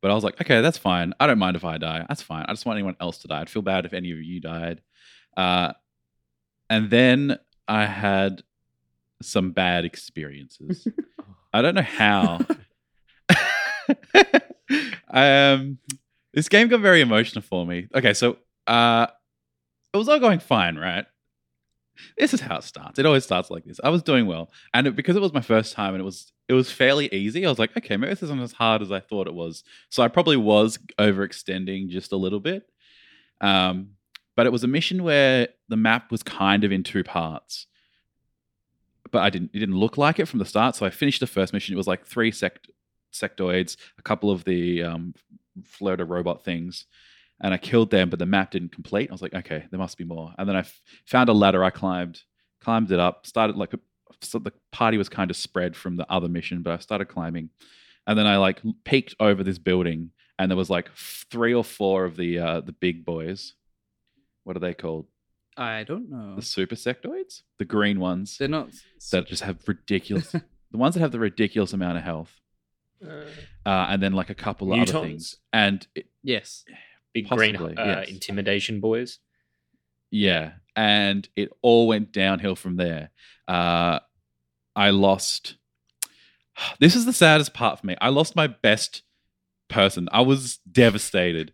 [0.02, 1.14] But I was like, okay, that's fine.
[1.20, 2.06] I don't mind if I die.
[2.08, 2.46] That's fine.
[2.48, 3.42] I just want anyone else to die.
[3.42, 4.82] I'd feel bad if any of you died.
[5.36, 5.74] Uh,
[6.70, 8.44] and then I had
[9.22, 10.88] some bad experiences.
[11.54, 12.40] I don't know how.
[15.10, 15.78] um,
[16.34, 17.88] this game got very emotional for me.
[17.94, 19.08] Okay, so uh,
[19.94, 21.06] it was all going fine, right?
[22.18, 23.00] This is how it starts.
[23.00, 23.80] It always starts like this.
[23.84, 26.32] I was doing well, and it, because it was my first time, and it was
[26.48, 27.46] it was fairly easy.
[27.46, 29.64] I was like, okay, maybe this isn't as hard as I thought it was.
[29.90, 32.64] So I probably was overextending just a little bit.
[33.42, 33.92] Um,
[34.36, 37.68] but it was a mission where the map was kind of in two parts
[39.12, 39.52] but I didn't.
[39.54, 40.76] It didn't look like it from the start.
[40.76, 41.74] So I finished the first mission.
[41.74, 42.70] It was like three sect
[43.14, 45.14] sectoids, a couple of the um,
[45.82, 46.86] robot things,
[47.42, 48.10] and I killed them.
[48.10, 49.10] But the map didn't complete.
[49.10, 50.34] I was like, okay, there must be more.
[50.38, 51.64] And then I f- found a ladder.
[51.64, 52.22] I climbed,
[52.62, 53.26] climbed it up.
[53.28, 53.74] Started like
[54.22, 57.50] so the party was kind of spread from the other mission, but I started climbing,
[58.08, 62.06] and then I like peeked over this building, and there was like three or four
[62.06, 63.54] of the uh, the big boys.
[64.44, 65.06] What are they called?
[65.56, 66.36] I don't know.
[66.36, 68.70] The super sectoids, the green ones They're not.
[69.12, 70.32] that just have ridiculous.
[70.72, 72.32] the ones that have the ridiculous amount of health,
[73.04, 73.26] Uh,
[73.66, 75.36] uh, and then like a couple of other things.
[75.52, 76.64] And it, Yes.
[77.22, 78.10] Big green uh, yes.
[78.10, 79.20] intimidation boys.
[80.12, 83.12] yeah, and it all went downhill from there.
[83.48, 84.00] Uh,
[84.76, 85.56] I lost.
[86.80, 87.96] This is the saddest part for me.
[88.02, 89.04] I lost my best
[89.70, 90.10] person.
[90.12, 91.54] I was devastated.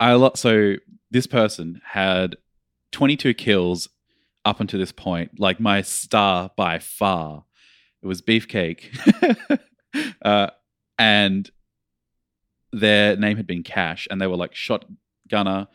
[0.00, 0.74] I lo- so
[1.08, 2.34] this person had
[2.90, 3.88] 22 kills
[4.44, 7.44] up until this point, like my star by far.
[8.02, 9.60] It was Beefcake.
[10.24, 10.48] uh,
[10.98, 11.50] and
[12.72, 15.68] their name had been Cash, and they were like shotgunner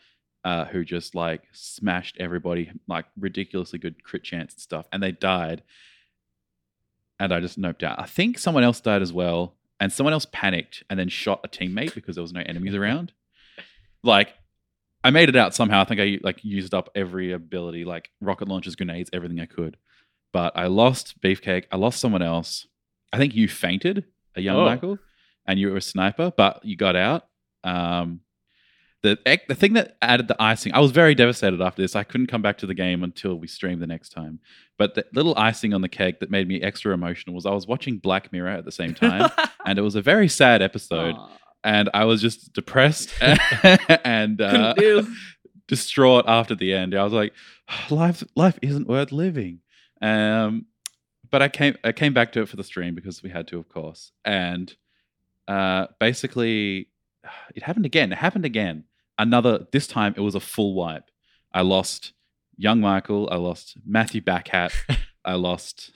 [0.44, 4.86] uh, who just like smashed everybody, like ridiculously good crit chance and stuff.
[4.92, 5.62] And they died.
[7.20, 8.00] And I just noped out.
[8.00, 9.54] I think someone else died as well.
[9.80, 13.12] And someone else panicked and then shot a teammate because there was no enemies around.
[14.02, 14.34] Like,
[15.04, 15.80] I made it out somehow.
[15.82, 19.76] I think I like used up every ability, like rocket launchers, grenades, everything I could.
[20.32, 21.64] But I lost Beefcake.
[21.70, 22.66] I lost someone else.
[23.12, 24.64] I think you fainted, a young Oh.
[24.64, 24.98] Michael,
[25.48, 27.24] and you were a sniper, but you got out.
[27.64, 28.20] Um,
[29.02, 31.96] the the thing that added the icing, I was very devastated after this.
[31.96, 34.40] I couldn't come back to the game until we streamed the next time.
[34.76, 37.66] But the little icing on the cake that made me extra emotional was I was
[37.66, 39.30] watching Black Mirror at the same time,
[39.66, 41.14] and it was a very sad episode.
[41.16, 41.30] Aw,
[41.64, 44.74] And I was just depressed and uh,
[45.68, 46.94] distraught after the end.
[46.94, 47.32] I was like,
[47.90, 49.60] life life isn't worth living.
[50.02, 50.66] Um,
[51.30, 53.58] but I came I came back to it for the stream because we had to,
[53.58, 54.12] of course.
[54.24, 54.74] And
[55.48, 56.88] uh, basically,
[57.54, 58.12] it happened again.
[58.12, 58.84] It happened again.
[59.18, 59.66] Another.
[59.72, 61.10] This time it was a full wipe.
[61.52, 62.12] I lost
[62.56, 63.28] young Michael.
[63.32, 64.72] I lost Matthew Backhat.
[65.24, 65.90] I lost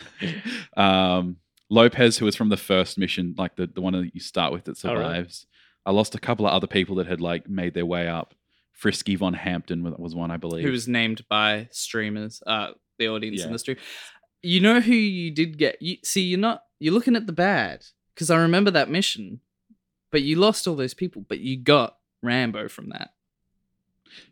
[0.77, 1.37] um,
[1.71, 4.65] Lopez, who was from the first mission, like the, the one that you start with
[4.65, 5.47] that survives.
[5.87, 8.35] I lost a couple of other people that had like made their way up.
[8.73, 10.65] Frisky von Hampton was- one, I believe.
[10.65, 13.77] Who was named by streamers, uh, the audience in the stream.
[14.43, 15.81] You know who you did get?
[15.81, 16.62] You see, you're not.
[16.81, 19.40] You're looking at the bad because I remember that mission,
[20.11, 23.11] but you lost all those people, but you got Rambo from that.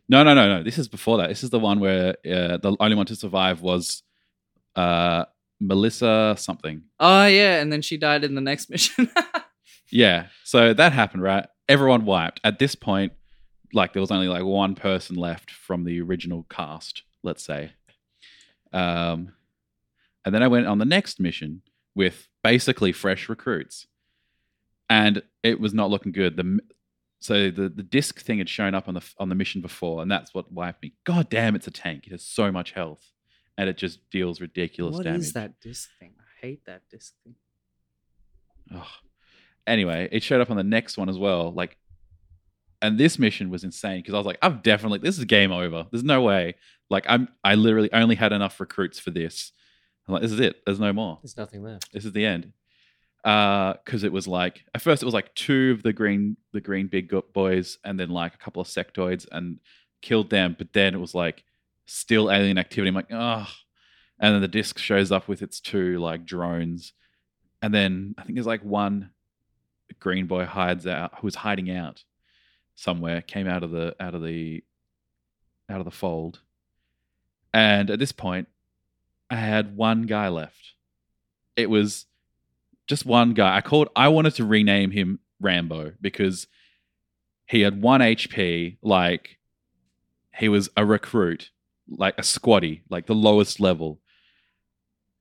[0.07, 0.63] No, no, no, no.
[0.63, 1.29] This is before that.
[1.29, 4.03] This is the one where uh, the only one to survive was
[4.75, 5.25] uh,
[5.59, 6.83] Melissa something.
[6.99, 9.09] Oh yeah, and then she died in the next mission.
[9.91, 10.27] Yeah.
[10.43, 11.45] So that happened, right?
[11.69, 12.39] Everyone wiped.
[12.43, 13.13] At this point,
[13.73, 17.73] like there was only like one person left from the original cast, let's say.
[18.73, 19.33] Um,
[20.25, 21.61] and then I went on the next mission
[21.95, 23.87] with basically fresh recruits,
[24.89, 26.37] and it was not looking good.
[26.37, 26.59] The
[27.19, 30.11] so the the disc thing had shown up on the on the mission before, and
[30.11, 30.93] that's what wiped me.
[31.03, 32.07] God damn, it's a tank.
[32.07, 33.11] It has so much health,
[33.57, 35.21] and it just deals ridiculous What damage.
[35.21, 36.13] is that disc thing?
[36.19, 37.35] I hate that disc thing.
[38.75, 38.87] Ugh.
[39.67, 41.51] Anyway, it showed up on the next one as well.
[41.53, 41.77] Like,
[42.81, 45.85] and this mission was insane because I was like, I've definitely this is game over.
[45.91, 46.55] There's no way.
[46.89, 49.51] Like, I'm I literally only had enough recruits for this.
[50.07, 50.57] I'm like, this is it.
[50.65, 51.19] There's no more.
[51.21, 51.91] There's nothing left.
[51.93, 52.53] This is the end.
[53.23, 56.61] Uh, because it was like at first it was like two of the green the
[56.61, 59.59] green big boys and then like a couple of sectoids and
[60.01, 60.55] killed them.
[60.57, 61.43] But then it was like
[61.85, 62.89] still alien activity.
[62.89, 63.47] I'm like, oh.
[64.19, 66.93] And then the disc shows up with its two like drones,
[67.61, 69.11] and then I think there's like one
[69.99, 72.03] green boy hides out who was hiding out
[72.75, 74.63] somewhere came out of the out of the
[75.69, 76.39] out of the fold
[77.53, 78.47] and at this point
[79.31, 80.73] I had one guy left.
[81.55, 82.05] It was
[82.85, 83.55] just one guy.
[83.55, 83.87] I called.
[83.95, 86.47] I wanted to rename him Rambo because
[87.47, 88.77] he had one HP.
[88.81, 89.37] Like
[90.37, 91.51] he was a recruit,
[91.89, 94.01] like a squaddy, like the lowest level.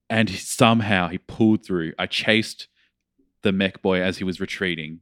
[0.08, 1.92] And he- somehow he pulled through.
[1.96, 2.66] I chased
[3.42, 5.00] the mech boy as he was retreating,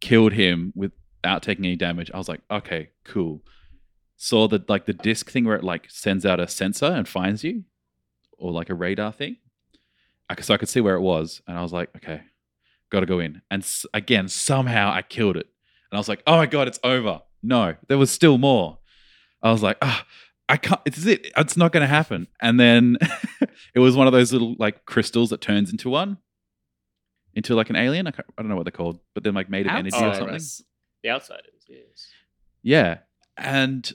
[0.00, 2.10] killed him without taking any damage.
[2.12, 3.42] I was like, okay, cool.
[4.16, 7.44] Saw the like the disc thing where it like sends out a sensor and finds
[7.44, 7.64] you,
[8.38, 9.36] or like a radar thing.
[10.30, 12.22] I, so I could see where it was, and I was like, okay,
[12.90, 13.42] got to go in.
[13.50, 15.46] And s- again, somehow I killed it,
[15.90, 17.22] and I was like, oh my god, it's over.
[17.42, 18.78] No, there was still more.
[19.42, 20.04] I was like, ah,
[20.48, 20.80] I can't.
[20.84, 21.30] It's it.
[21.36, 22.26] It's not going to happen.
[22.42, 22.96] And then
[23.74, 26.18] it was one of those little like crystals that turns into one,
[27.34, 28.06] into like an alien.
[28.06, 30.18] I, I don't know what they're called, but they're like made of energy or Outsiders.
[30.18, 30.34] something.
[30.34, 30.64] Outsiders.
[31.02, 32.06] The Outsiders, yes.
[32.62, 32.98] Yeah.
[33.36, 33.92] And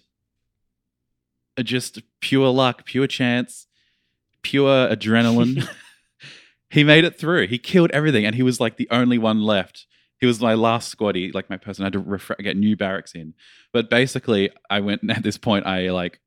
[1.57, 3.67] uh, just pure luck, pure chance,
[4.43, 5.67] pure adrenaline.
[6.69, 7.47] he made it through.
[7.47, 9.87] He killed everything, and he was like the only one left.
[10.19, 11.83] He was my last squaddy, like my person.
[11.83, 13.33] I had to get new barracks in.
[13.73, 15.65] But basically, I went at this point.
[15.65, 16.19] I like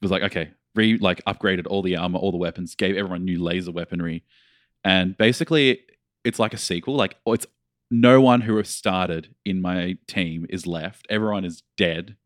[0.00, 3.42] was like, okay, re like upgraded all the armor, all the weapons, gave everyone new
[3.42, 4.24] laser weaponry,
[4.84, 5.80] and basically,
[6.24, 6.94] it's like a sequel.
[6.94, 7.46] Like oh, it's
[7.90, 11.06] no one who has started in my team is left.
[11.08, 12.16] Everyone is dead.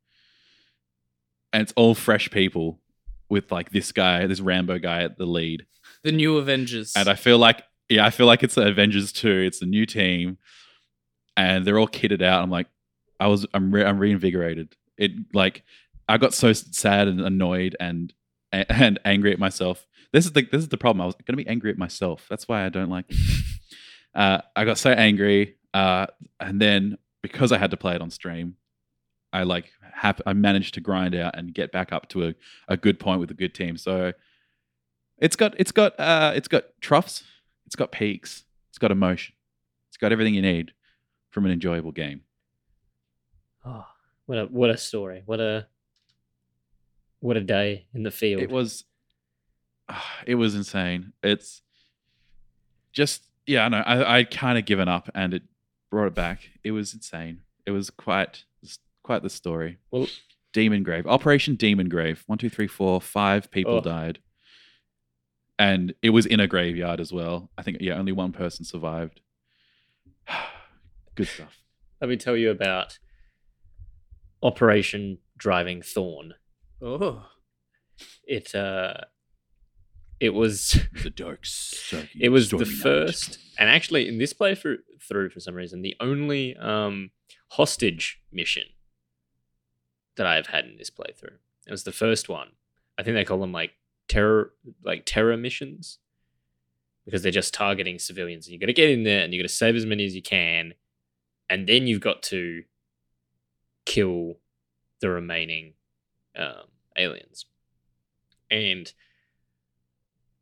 [1.52, 2.80] And it's all fresh people
[3.28, 5.66] with like this guy, this Rambo guy at the lead.
[6.04, 6.92] The new Avengers.
[6.96, 9.28] And I feel like, yeah, I feel like it's the Avengers 2.
[9.28, 10.38] It's a new team.
[11.36, 12.42] And they're all kitted out.
[12.42, 12.66] I'm like,
[13.20, 14.76] I was, I'm, re- I'm reinvigorated.
[14.96, 15.62] It like,
[16.08, 18.12] I got so sad and annoyed and,
[18.52, 19.86] and angry at myself.
[20.12, 21.02] This is the, this is the problem.
[21.02, 22.26] I was going to be angry at myself.
[22.30, 23.16] That's why I don't like it.
[24.14, 26.06] Uh, I got so angry, uh,
[26.40, 28.56] and then because I had to play it on stream,
[29.32, 32.34] I like hap- I managed to grind out and get back up to a,
[32.68, 33.76] a good point with a good team.
[33.76, 34.12] So
[35.18, 37.24] it's got it's got uh, it's got troughs,
[37.66, 39.34] it's got peaks, it's got emotion,
[39.88, 40.72] it's got everything you need
[41.30, 42.22] from an enjoyable game.
[43.64, 43.84] Oh,
[44.26, 45.22] what a what a story.
[45.26, 45.66] What a
[47.20, 48.42] what a day in the field.
[48.42, 48.84] It was
[50.26, 51.12] it was insane.
[51.22, 51.62] It's
[52.92, 53.82] just yeah, I know.
[53.84, 55.42] I I'd kind of given up, and it
[55.90, 56.50] brought it back.
[56.62, 57.42] It was insane.
[57.66, 58.44] It was quite
[59.08, 59.78] quite the story.
[59.90, 60.06] Well-
[60.52, 62.24] Demon Grave, Operation Demon Grave.
[62.26, 63.80] One, two, three, four, five people Oh.
[63.80, 64.18] died,
[65.58, 67.50] and it was in a graveyard as well.
[67.58, 69.20] I think yeah, only one person survived.
[71.14, 71.56] Good stuff.
[72.00, 72.98] Let me tell you about
[74.42, 76.34] Operation Driving Thorn.
[76.82, 77.26] oh.
[78.24, 78.94] It uh
[80.20, 82.08] it was The dark side.
[82.20, 86.54] it was the first and actually in this playthrough through for some reason the only
[86.56, 87.10] um
[87.50, 88.62] hostage mission
[90.18, 91.38] that I've had in this playthrough.
[91.66, 92.48] It was the first one.
[92.98, 93.72] I think they call them like
[94.08, 94.52] terror
[94.84, 95.98] like terror missions
[97.04, 99.48] because they're just targeting civilians and you got to get in there and you got
[99.48, 100.74] to save as many as you can
[101.50, 102.64] and then you've got to
[103.86, 104.34] kill
[105.00, 105.72] the remaining
[106.36, 107.46] um, aliens.
[108.50, 108.92] And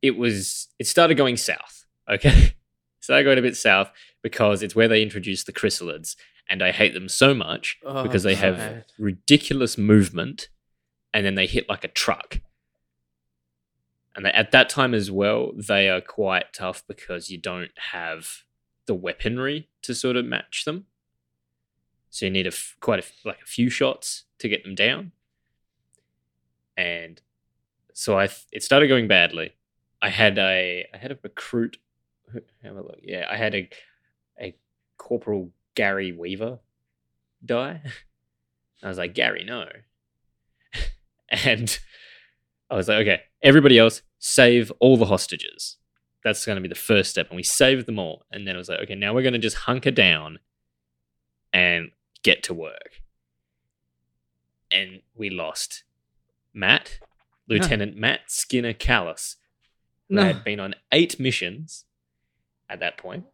[0.02, 1.86] it was it started going south.
[2.08, 2.54] Okay,
[3.00, 3.90] started going a bit south
[4.22, 6.16] because it's where they introduced the chryssalids,
[6.48, 8.84] and I hate them so much Oh, because they have God.
[8.98, 10.48] ridiculous movement,
[11.12, 12.40] and then they hit like a truck.
[14.14, 18.44] And they, at that time as well, they are quite tough because you don't have
[18.86, 20.86] the weaponry to sort of match them.
[22.10, 24.74] So you need a f- quite a, f- like a few shots to get them
[24.74, 25.12] down.
[26.76, 27.20] And
[27.92, 29.52] so I th- it started going badly.
[30.00, 31.78] I had a I had a recruit.
[32.62, 32.98] Have a look.
[33.02, 33.68] Yeah, I had a
[34.40, 34.54] a
[34.98, 36.58] corporal Gary Weaver
[37.44, 37.80] die.
[38.82, 39.66] I was like Gary, no.
[41.30, 41.78] and
[42.68, 45.76] I was like, okay, everybody else save all the hostages.
[46.24, 48.24] That's going to be the first step, and we saved them all.
[48.32, 50.40] And then I was like, okay, now we're going to just hunker down
[51.52, 51.92] and
[52.24, 53.00] get to work.
[54.72, 55.84] And we lost
[56.52, 56.98] Matt,
[57.48, 59.36] Lieutenant Matt Skinner Callis,
[60.08, 60.24] who No.
[60.24, 61.84] had been on eight missions
[62.68, 63.24] at that point,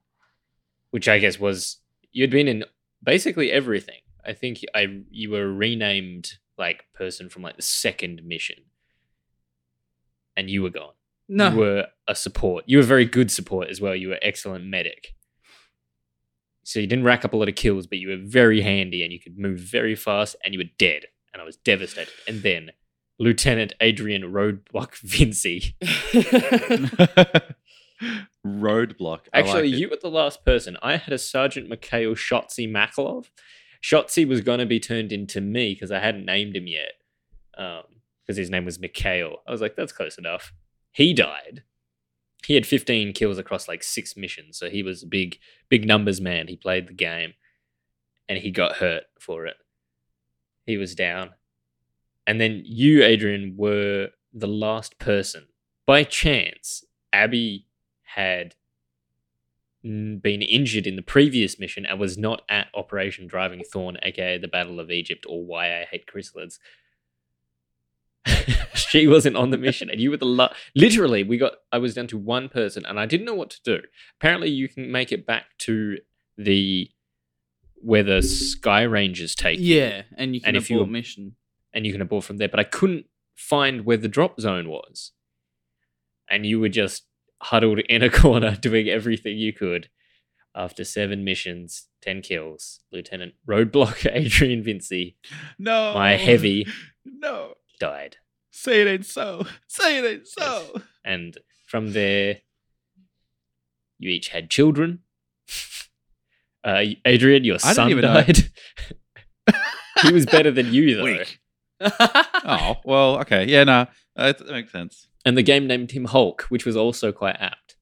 [0.90, 1.78] which I guess was
[2.12, 2.64] you'd been in
[3.02, 4.00] basically everything.
[4.24, 8.64] I think I you were renamed like person from like the second mission,
[10.36, 10.92] and you were gone.
[11.28, 11.50] No.
[11.50, 12.64] You were a support.
[12.66, 13.94] You were very good support as well.
[13.94, 15.14] You were excellent medic.
[16.64, 19.12] So you didn't rack up a lot of kills, but you were very handy and
[19.12, 21.06] you could move very fast and you were dead.
[21.32, 22.12] And I was devastated.
[22.28, 22.72] And then
[23.18, 25.74] Lieutenant Adrian Roadblock Vinci.
[28.46, 29.20] Roadblock.
[29.32, 30.76] I Actually, like you were the last person.
[30.82, 33.26] I had a Sergeant Mikhail Shotzi Makalov.
[33.82, 36.92] Shotzi was going to be turned into me because I hadn't named him yet.
[37.56, 37.82] Um,
[38.26, 39.38] because because his name was Mikhail.
[39.46, 40.52] I was like, that's close enough.
[40.90, 41.64] He died.
[42.46, 45.38] He had 15 kills across like six missions, so he was a big,
[45.68, 46.48] big numbers man.
[46.48, 47.34] He played the game,
[48.28, 49.56] and he got hurt for it.
[50.66, 51.30] He was down,
[52.26, 55.46] and then you, Adrian, were the last person.
[55.86, 57.66] By chance, Abby
[58.14, 58.54] had
[59.82, 64.46] been injured in the previous mission and was not at Operation Driving Thorn, aka the
[64.48, 66.58] Battle of Egypt, or Why I Hate Chryssalids.
[68.74, 71.22] she wasn't on the mission, and you were the la- literally.
[71.24, 71.54] We got.
[71.72, 73.80] I was down to one person, and I didn't know what to do.
[74.20, 75.98] Apparently, you can make it back to
[76.38, 76.88] the
[77.76, 81.34] where the Skyrangers take you, Yeah, and you can And if you abort mission.
[81.72, 82.48] and you can abort from there.
[82.48, 85.10] But I couldn't find where the drop zone was,
[86.30, 87.04] and you were just
[87.42, 89.88] huddled in a corner doing everything you could.
[90.54, 95.16] After seven missions, ten kills, Lieutenant Roadblock Adrian Vinci
[95.58, 95.94] No.
[95.94, 96.66] My heavy-
[97.04, 97.54] No.
[97.80, 98.16] died.
[98.50, 99.46] Say it ain't so.
[99.66, 100.80] Say it ain't so.
[101.04, 102.38] and from there
[103.98, 104.98] you each had children
[106.64, 108.50] uh adrian your I son died
[110.02, 111.88] he was better than you though.
[112.44, 113.18] Oh well.
[113.20, 113.44] Okay.
[113.46, 113.64] Yeah.
[113.64, 113.86] No.
[114.16, 115.08] Uh, that makes sense.
[115.24, 117.76] And the game named him hulk which was also quite apt.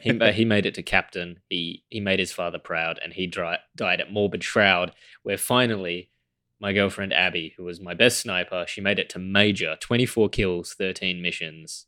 [0.00, 1.40] He, he made it to captain.
[1.48, 6.10] He he made his father proud and he dri- died at morbid shroud where finally
[6.60, 9.76] my girlfriend abby who was my best sniper she made it to major.
[9.80, 11.86] 24 kills 13 missions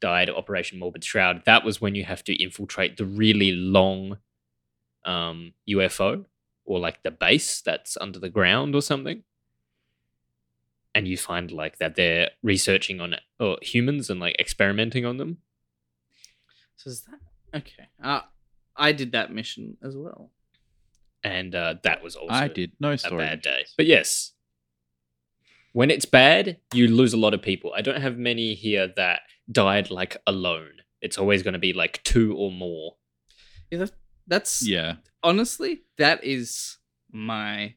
[0.00, 1.42] died at operation morbid shroud.
[1.44, 4.18] That was when you have to infiltrate the really long
[5.04, 6.26] um ufo
[6.66, 9.22] or like the base that's under the ground or something
[10.94, 15.38] and you find like that they're researching on uh, humans and like experimenting on them
[16.76, 17.20] So is that
[17.58, 17.88] okay?
[18.02, 18.20] Uh,
[18.76, 20.30] I did that mission as well.
[21.22, 23.18] and uh, that was also I did no a story.
[23.24, 23.66] bad day.
[23.76, 24.32] But yes,
[25.72, 27.72] when it's bad, you lose a lot of people.
[27.76, 29.20] I don't have many here that
[29.50, 30.80] died like alone.
[31.00, 32.96] It's always going to be like two or more.
[33.70, 33.92] Yeah, that,
[34.26, 34.94] that's Yeah.
[35.22, 36.78] honestly that is
[37.12, 37.74] my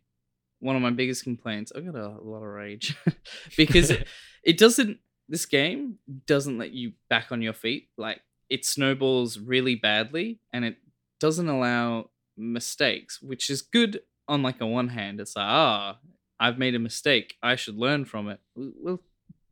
[0.63, 1.73] one of my biggest complaints.
[1.75, 2.95] I've got a, lot of rage
[3.57, 4.07] because it,
[4.43, 4.99] it doesn't.
[5.27, 7.89] This game doesn't let you back on your feet.
[7.97, 10.77] Like it snowballs really badly, and it
[11.19, 15.19] doesn't allow mistakes, which is good on like a one hand.
[15.19, 15.97] It's like ah,
[16.39, 17.35] I've made a mistake.
[17.43, 18.39] I should learn from it.
[18.55, 19.01] Well,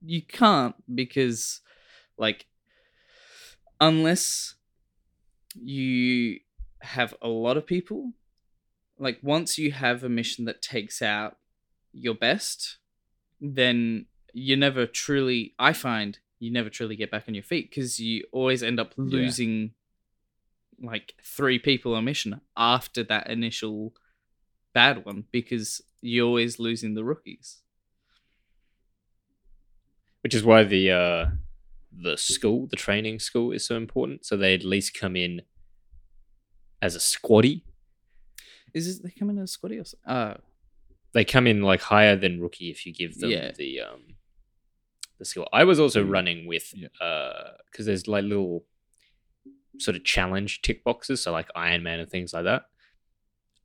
[0.04, 1.60] you can't because
[2.18, 2.46] like
[3.82, 4.56] unless
[5.62, 6.40] you
[6.82, 8.14] have a lot of people
[9.02, 11.38] like once you have a mission that takes out
[11.94, 12.78] your best
[13.42, 18.00] then you never truly i find you never truly get back on your feet because
[18.00, 19.06] you always end up Yeah.
[19.18, 19.74] losing
[20.82, 23.94] like three people a mission after that initial
[24.74, 27.62] bad one because you're always losing the rookies
[30.22, 31.26] which is why the uh,
[31.92, 34.26] the school, the training school, is so important.
[34.26, 35.42] So they at least come in
[36.82, 37.64] as a squaddy.
[38.74, 40.10] Is it they come in as squaddy or something?
[40.10, 40.38] uh
[41.14, 43.52] They come in like higher than rookie if you give them Yeah.
[43.52, 44.02] the um
[45.20, 45.48] the skill.
[45.54, 46.10] I was also Mm.
[46.12, 46.88] running with Yeah.
[47.06, 48.66] uh because there's like little
[49.78, 52.64] sort of challenge tick boxes, so like Iron Man and things like that.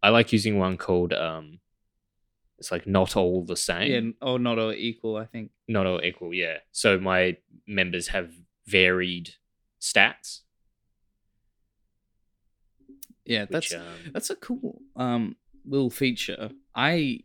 [0.03, 1.61] I like using one called um
[2.59, 3.91] it's like not all the same.
[3.93, 7.37] yeah or not all equal i think not all equal yeah so my
[7.67, 8.33] members have
[8.67, 9.35] varied
[9.79, 10.41] stats
[13.27, 16.51] yeah which, that's um, That's a cool um little feature.
[16.75, 17.21] I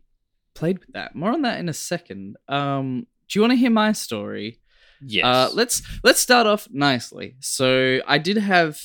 [0.54, 1.14] played with that.
[1.14, 2.36] More on that in a second.
[2.48, 4.60] Um do you want to hear my story?
[5.00, 7.36] yes Uh let's let's start off nicely.
[7.40, 8.80] So I did have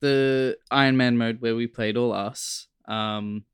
[0.00, 2.66] the Iron Man mode where we played all us.
[2.86, 3.44] Um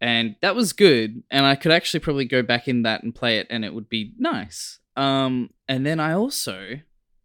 [0.00, 3.38] and that was good and I could actually probably go back in that and play
[3.38, 4.78] it and it would be nice.
[4.96, 6.80] Um and then I also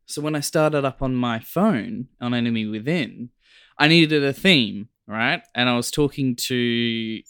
[0.05, 3.29] so when I started up on my phone on Enemy Within,
[3.77, 5.41] I needed a theme, right?
[5.55, 7.21] And I was talking to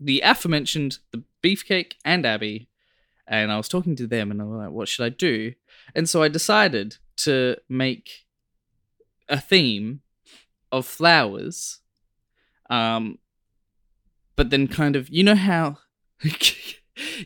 [0.00, 2.68] the aforementioned the Beefcake and Abby,
[3.26, 5.54] and I was talking to them, and I was like, "What should I do?"
[5.94, 8.26] And so I decided to make
[9.28, 10.00] a theme
[10.72, 11.80] of flowers,
[12.70, 13.18] um,
[14.36, 15.78] but then kind of you know how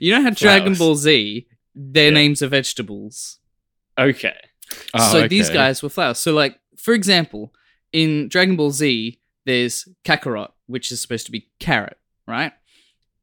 [0.01, 2.15] you know how Dragon Ball Z their Yeah.
[2.15, 3.39] names are vegetables
[3.99, 4.37] okay
[4.95, 6.19] Oh, so these guys were flowers.
[6.19, 7.53] So, like, for example,
[7.93, 12.53] in Dragon Ball Z, there's Kakarot, which is supposed to be carrot, right?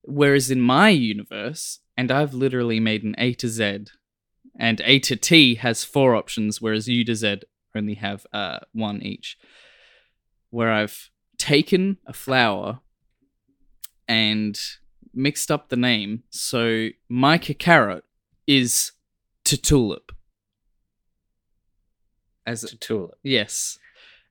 [0.04, 3.86] Whereas in my universe, and I've literally made an A to Z,
[4.58, 7.42] and A to T has four options, whereas U to Z
[7.76, 9.38] only have uh, one each.
[10.50, 12.80] Where I've taken a flower
[14.08, 14.60] and
[15.14, 16.24] mixed up the name.
[16.30, 18.02] So my Kakarot
[18.48, 18.92] is
[19.46, 20.12] to Tulip.
[22.46, 23.12] As To tulip.
[23.22, 23.78] yes,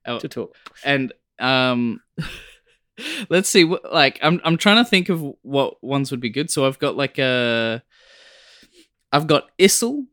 [0.05, 0.55] Oh, To tulip.
[0.83, 2.01] and um,
[3.29, 3.65] let's see.
[3.65, 6.49] wh- Like, I'm I'm trying to think of what ones would be good.
[6.51, 7.81] So I've got like a,
[9.11, 10.05] I've got Issel,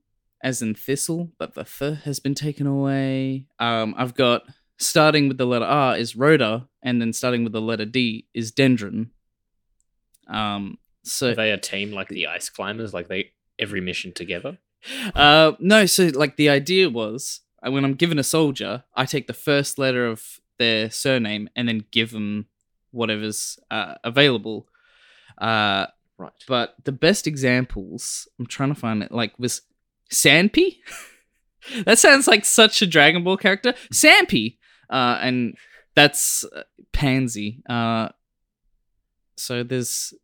[0.42, 3.46] as in thistle, but the th has been taken away.
[3.58, 4.42] Um, I've got
[4.78, 8.52] starting with the letter R is Rhoda, and then starting with the letter D is
[8.52, 9.08] Dendron.
[10.28, 12.92] Um, so Are they a team like the ice climbers?
[12.92, 14.58] Like they every mission together?
[15.16, 19.26] Uh, no, so like the idea was uh, when I'm given a soldier, I take
[19.26, 22.46] the first letter of their surname and then give them
[22.90, 24.66] whatever's uh, available.
[25.38, 25.86] Uh,
[26.18, 26.32] Right.
[26.48, 29.60] but the best examples, I'm trying to find it, like was
[30.10, 30.78] Sanpy.
[31.84, 34.56] that sounds like such a Dragon Ball character, Sanpy.
[34.88, 35.56] Uh, and
[35.94, 37.62] that's uh, Pansy.
[37.68, 38.08] Uh,
[39.36, 40.14] so there's,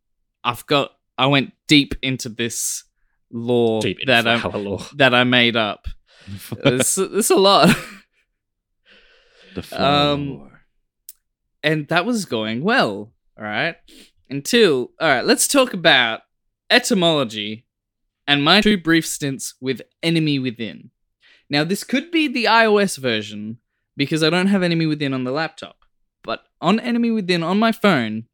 [0.42, 2.84] I've got, I went deep into this
[3.30, 4.80] lore Deep that I lore.
[4.96, 5.88] that I made up.
[6.64, 7.68] It's, it's a lot.
[9.54, 10.50] the um,
[11.62, 13.12] and that was going well.
[13.38, 13.76] All right.
[14.28, 16.20] Until, all right, let's talk about
[16.70, 17.66] etymology
[18.26, 20.90] and my two brief stints with Enemy Within.
[21.50, 23.58] Now, this could be the iOS version
[23.96, 25.84] because I don't have Enemy Within on the laptop,
[26.22, 28.24] but on Enemy Within on my phone.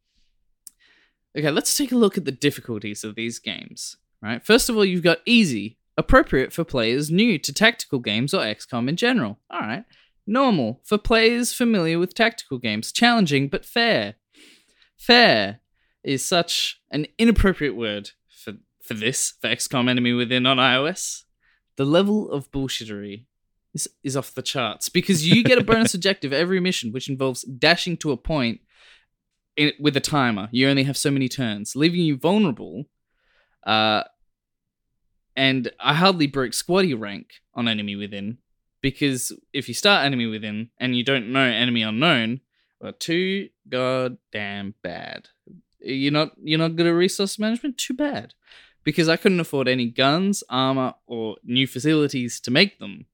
[1.37, 3.97] Okay, let's take a look at the difficulties of these games.
[4.21, 4.45] Right.
[4.45, 8.89] First of all, you've got easy, appropriate for players new to tactical games or XCOM
[8.89, 9.39] in general.
[9.51, 9.85] All right.
[10.29, 12.93] Normal for players familiar with tactical games.
[12.93, 14.16] Challenging but fair.
[14.97, 15.61] Fair
[16.05, 21.24] is such an inappropriate word for for this for XCOM Enemy Within on iOS.
[21.76, 23.24] The level of bullshittery
[23.72, 27.43] is is off the charts because you get a bonus objective every mission, which involves
[27.45, 28.61] dashing to a point
[29.57, 30.49] in, with a timer.
[30.53, 32.85] You only have so many turns, leaving you vulnerable.
[33.66, 34.05] Uh,
[35.35, 38.39] and I hardly broke squaddy rank on Enemy Within
[38.81, 42.41] because if you start Enemy Within and you don't know Enemy Unknown,
[42.81, 45.29] well, too goddamn bad.
[45.81, 47.79] You're not you're not good at resource management.
[47.79, 48.35] Too bad,
[48.85, 53.07] because I couldn't afford any guns, armor, or new facilities to make them.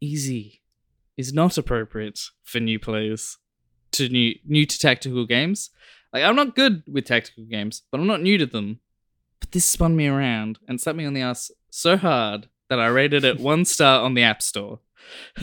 [0.00, 0.62] Easy
[1.16, 3.38] is not appropriate for new players
[3.92, 5.70] to new new to tactical games.
[6.12, 8.80] Like I'm not good with tactical games, but I'm not new to them.
[9.40, 12.86] But this spun me around and slapped me on the ass so hard that I
[12.88, 14.80] rated it one star on the App Store.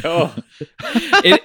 [0.04, 0.36] Oh,
[0.82, 1.42] It-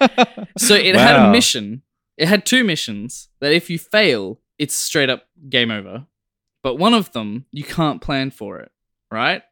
[0.59, 1.83] So it had a mission.
[2.17, 6.07] It had two missions that if you fail, it's straight up game over.
[6.63, 8.71] But one of them, you can't plan for it,
[9.11, 9.43] right?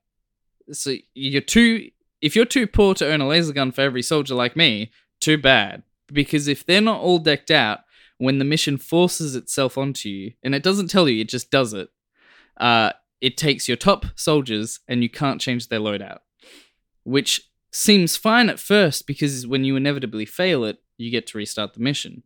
[0.71, 1.91] So you're too
[2.23, 5.37] if you're too poor to earn a laser gun for every soldier like me, too
[5.37, 5.83] bad.
[6.13, 7.81] Because if they're not all decked out,
[8.19, 11.73] when the mission forces itself onto you, and it doesn't tell you, it just does
[11.75, 11.89] it,
[12.59, 12.93] uh,
[13.23, 16.19] it takes your top soldiers and you can't change their loadout.
[17.05, 21.73] Which seems fine at first because when you inevitably fail it, you get to restart
[21.73, 22.25] the mission.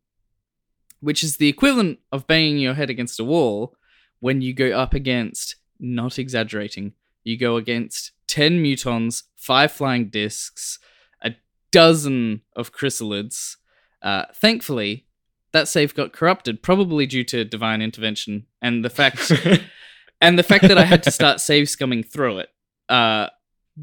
[1.00, 3.76] Which is the equivalent of banging your head against a wall
[4.20, 10.78] when you go up against, not exaggerating, you go against 10 mutons, 5 flying discs,
[11.22, 11.34] a
[11.70, 13.56] dozen of chryssalids.
[14.00, 15.06] Uh, thankfully,
[15.52, 19.30] that save got corrupted, probably due to divine intervention and the fact
[20.20, 22.48] and the fact that I had to start save scumming through it.
[22.88, 23.28] Uh,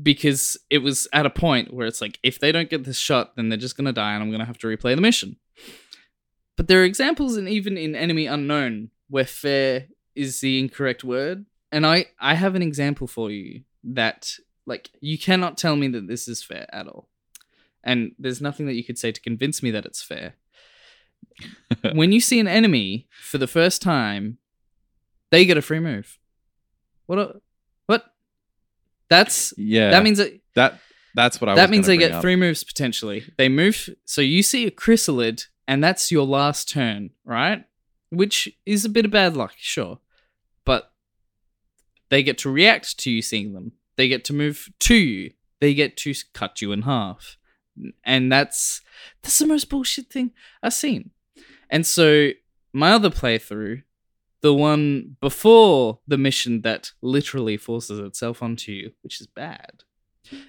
[0.02, 3.36] because it was at a point where it's like, if they don't get this shot,
[3.36, 5.38] then they're just gonna die, and I'm gonna have to replay the mission.
[6.58, 11.46] But there are examples, and even in Enemy Unknown, where fair is the incorrect word.
[11.72, 16.08] And I, I have an example for you that, like, you cannot tell me that
[16.08, 17.10] this is fair at all.
[17.84, 20.36] And there's nothing that you could say to convince me that it's fair.
[21.94, 24.38] when you see an enemy for the first time,
[25.32, 26.20] they get a free move.
[27.06, 27.20] What?
[27.20, 27.36] A,
[27.86, 28.06] what?
[29.10, 30.80] That's yeah, that means that that
[31.16, 31.56] that's what I.
[31.56, 32.22] that means they get up.
[32.22, 33.24] three moves potentially.
[33.38, 37.66] They move, so you see a chryssalid, and that's your last turn, right?
[38.10, 40.00] Which is a bit of bad luck, sure,
[40.66, 40.92] but
[42.10, 43.74] they get to react to you seeing them.
[43.96, 45.32] They get to move to you.
[45.60, 47.38] They get to cut you in half,
[48.04, 48.82] and that's
[49.22, 50.32] that's the most bullshit thing
[50.62, 51.12] I've seen.
[51.70, 52.30] And so
[52.74, 53.84] my other playthrough,
[54.44, 59.84] the one before the mission that literally forces itself onto you, which is bad.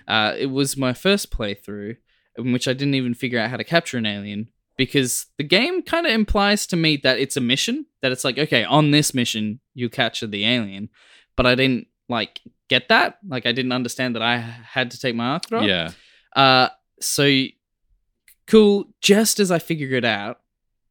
[0.07, 1.97] Uh, it was my first playthrough
[2.37, 5.83] in which I didn't even figure out how to capture an alien because the game
[5.83, 9.15] kind of implies to me that it's a mission that it's like okay on this
[9.15, 10.89] mission you capture the alien
[11.37, 15.15] but I didn't like get that like I didn't understand that I had to take
[15.15, 15.91] my arc drop Yeah,
[16.35, 16.69] uh,
[17.01, 17.45] so
[18.47, 18.87] cool.
[19.01, 20.41] Just as I figure it out,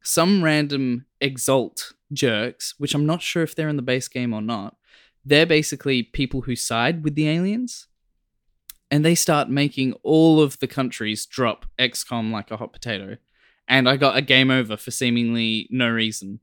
[0.02, 4.42] some random exalt jerks, which I'm not sure if they're in the base game or
[4.42, 4.76] not,
[5.24, 7.88] they're basically people who side with the aliens.
[8.90, 13.16] and they start making all of the countries drop XCOM like a hot potato.
[13.66, 16.40] And I got a game over for seemingly no reason.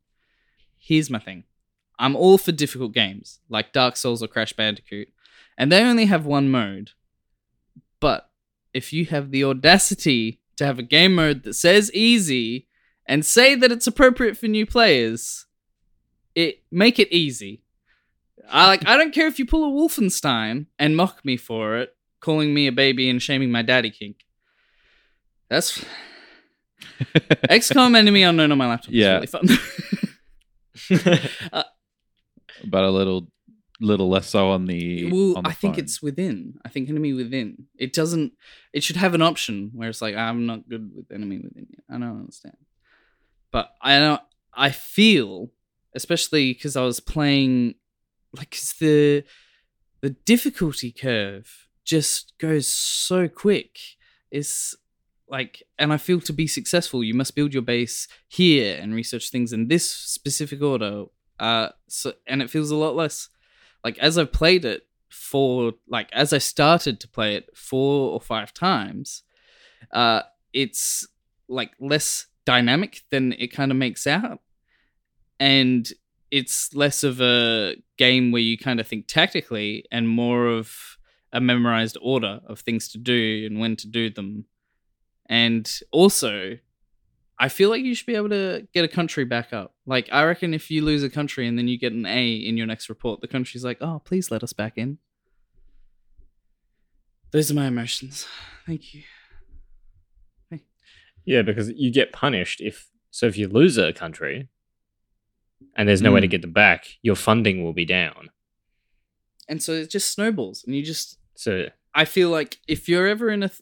[0.77, 1.45] Here's my thing
[1.99, 5.09] I'm all for difficult games like Dark Souls or Crash Bandicoot,
[5.57, 6.91] and they only have one mode.
[7.99, 8.29] But
[8.73, 12.67] if you have the audacity to have a game mode that says easy
[13.05, 15.45] and say that it's appropriate for new players,
[16.35, 17.61] it make it easy.
[18.49, 21.95] I like I don't care if you pull a Wolfenstein and mock me for it,
[22.19, 24.17] calling me a baby and shaming my daddy kink.
[25.49, 25.83] That's
[27.49, 28.93] XCOM Enemy Unknown on my laptop.
[28.93, 29.19] Yeah.
[29.21, 29.59] is really fun.
[31.53, 31.63] Uh,
[32.65, 33.27] but a little
[33.81, 35.11] little less so on the.
[35.11, 35.83] well, on the I think phone.
[35.83, 36.55] it's within.
[36.63, 37.67] I think Enemy Within.
[37.77, 38.33] It doesn't.
[38.73, 41.67] It should have an option where it's like I'm not good with Enemy Within.
[41.69, 41.83] Yet.
[41.89, 42.57] I don't understand,
[43.51, 44.21] but I don't.
[44.53, 45.49] I feel,
[45.95, 47.75] especially because I was playing,
[48.33, 49.23] like 'cause the
[50.01, 53.77] the difficulty curve just goes so quick.
[54.31, 54.75] It's
[55.27, 59.29] like, and I feel to be successful, you must build your base here and research
[59.29, 61.05] things in this specific order.
[61.39, 63.29] Uh, so and it feels a lot less
[63.83, 68.21] like as I've played it for like as I started to play it four or
[68.21, 69.23] five times,
[69.91, 70.21] uh,
[70.53, 71.07] it's
[71.47, 74.39] like less dynamic than it kind of makes out,
[75.41, 75.91] and
[76.29, 80.97] it's less of a game where you kind of think tactically and more of
[81.33, 84.45] a memorized order of things to do and when to do them.
[85.25, 86.59] And also,
[87.39, 89.73] I feel like you should be able to get a country back up.
[89.87, 92.55] Like, I reckon if you lose a country and then you get an A in
[92.55, 94.99] your next report, the country's like, oh, please let us back in.
[97.31, 98.27] Those are my emotions.
[98.67, 99.01] Thank you.
[101.25, 104.47] yeah, because you get punished if so if you lose a country
[105.75, 106.31] and there's no way to Mm.
[106.31, 108.29] get them back, your funding will be down.
[109.47, 113.29] And so it just snowballs, and you just So I feel like if you're ever
[113.29, 113.61] in a, th-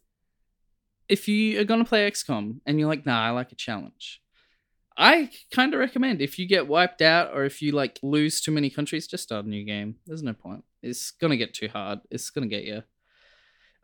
[1.08, 4.22] if you are gonna play XCOM and you're like, nah, I like a challenge,
[4.98, 8.52] I kind of recommend if you get wiped out or if you like lose too
[8.52, 9.96] many countries, just start a new game.
[10.06, 10.64] There's no point.
[10.84, 12.00] It's gonna get too hard.
[12.12, 12.84] It's gonna get you.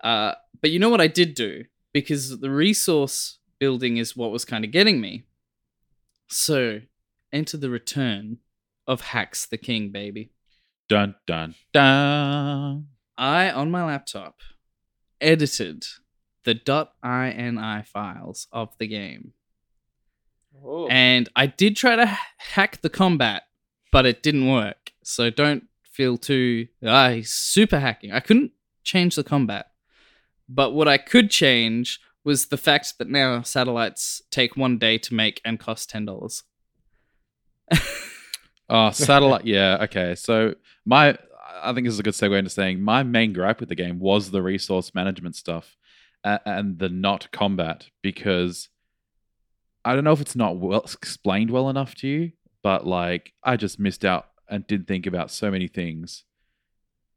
[0.03, 1.63] Uh, but you know what I did do
[1.93, 5.23] because the resource building is what was kind of getting me.
[6.27, 6.81] So,
[7.35, 8.37] enter the return
[8.87, 10.31] of Hacks the King, baby.
[10.87, 12.87] dun dun dun.
[13.17, 14.39] I, on my laptop,
[15.21, 15.85] edited
[16.43, 19.33] the .ini files of the game.
[20.89, 22.05] And I did try to
[22.37, 23.43] hack the combat,
[23.91, 24.91] but it didn't work.
[25.03, 28.11] So don't feel too ah, he's super hacking.
[28.11, 28.51] I couldn't
[28.83, 29.67] change the combat.
[30.47, 35.13] But what I could change was the fact that now satellites take one day to
[35.13, 36.43] make and cost ten dollars.
[38.67, 39.45] Oh, satellite.
[39.45, 39.77] yeah.
[39.83, 40.15] Okay.
[40.15, 40.55] So
[40.85, 41.15] my,
[41.61, 43.99] I think this is a good segue into saying my main gripe with the game
[43.99, 45.77] was the resource management stuff
[46.23, 48.69] and the not combat because
[49.83, 52.31] I don't know if it's not well explained well enough to you,
[52.63, 56.23] but like I just missed out and didn't think about so many things.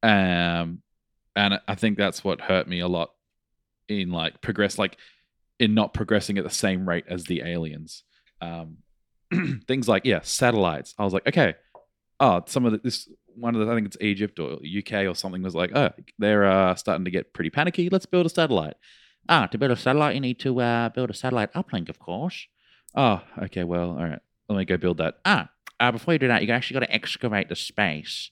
[0.02, 0.82] Um,
[1.34, 3.10] and I think that's what hurt me a lot
[3.88, 4.98] in like progress, like
[5.58, 8.04] in not progressing at the same rate as the aliens.
[8.42, 8.78] Um,
[9.66, 10.94] things like yeah satellites.
[10.98, 11.54] I was like okay
[12.20, 15.14] oh some of the, this one of the i think it's egypt or uk or
[15.14, 17.88] something was like oh they're uh, starting to get pretty panicky.
[17.88, 18.74] Let's build a satellite.
[19.28, 22.46] Ah to build a satellite you need to uh, build a satellite uplink of course.
[22.94, 24.20] Oh okay well all right.
[24.48, 25.18] Let me go build that.
[25.24, 25.50] Ah
[25.80, 28.30] uh, before you do that you actually got to excavate the space.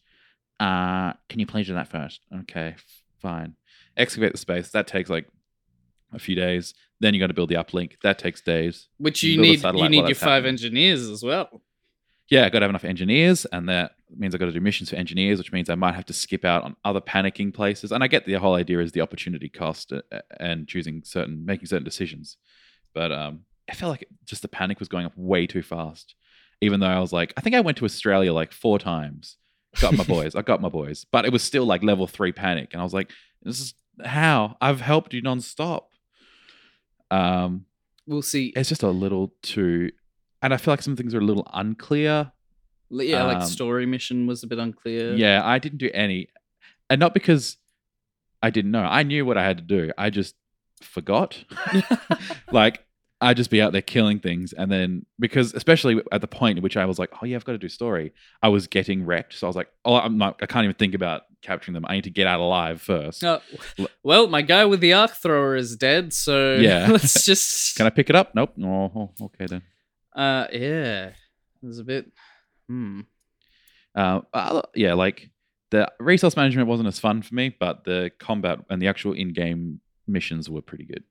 [0.59, 2.21] Uh can you please do that first?
[2.41, 2.75] Okay
[3.21, 3.55] fine.
[3.97, 4.71] Excavate the space.
[4.71, 5.29] That takes like
[6.17, 9.41] a few days then you got to build the uplink that takes days Which you
[9.41, 10.49] need you need your five happening.
[10.55, 11.63] engineers as well.
[12.31, 14.91] yeah, I got to have enough engineers, and that means I got to do missions
[14.91, 17.93] for engineers, which means I might have to skip out on other panicking places.
[17.93, 20.01] And I get the whole idea is the opportunity cost uh,
[20.41, 22.37] and choosing certain, making certain decisions.
[22.95, 23.41] But um,
[23.71, 26.15] I felt like just the panic was going up way too fast.
[26.63, 29.37] Even though I was like, I think I went to Australia like four times,
[29.81, 32.71] got my boys, I got my boys, but it was still like level three panic,
[32.73, 33.11] and I was like,
[33.43, 35.83] this is how I've helped you nonstop.
[37.11, 37.67] Um,
[38.07, 38.53] We'll see.
[38.57, 39.91] it's just a little too,
[40.43, 42.33] and I feel like some things are a little unclear.
[42.89, 45.15] Yeah, like um, story mission was a bit unclear.
[45.15, 46.29] Yeah, I didn't do any,
[46.89, 47.57] and not because
[48.43, 48.85] I didn't know.
[48.85, 49.91] I knew what I had to do.
[49.99, 50.37] I just
[50.81, 51.43] forgot.
[52.53, 52.86] like
[53.21, 56.63] I'd just be out there killing things, and then because especially at the point at
[56.63, 58.13] which I was like, "Oh yeah, I've got to do story,"
[58.43, 59.33] I was getting wrecked.
[59.35, 60.39] So I was like, "Oh, I'm not.
[60.43, 61.87] I can't even think about capturing them.
[61.89, 63.25] I need to get out alive first.
[63.25, 63.41] Uh,
[64.03, 66.89] well, my guy with the arc thrower is dead, so Yeah.
[66.91, 67.77] let's just.
[67.77, 68.35] Can I pick it up?
[68.35, 68.53] Nope.
[68.63, 69.63] Oh, oh, okay then.
[70.15, 71.15] Uh, yeah, it
[71.67, 72.13] was a bit.
[72.69, 73.01] Hmm.
[73.95, 75.31] Uh, uh, yeah, like
[75.71, 79.81] the resource management wasn't as fun for me, but the combat and the actual in-game
[80.07, 81.03] missions were pretty good.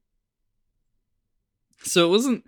[1.84, 2.44] So it wasn't.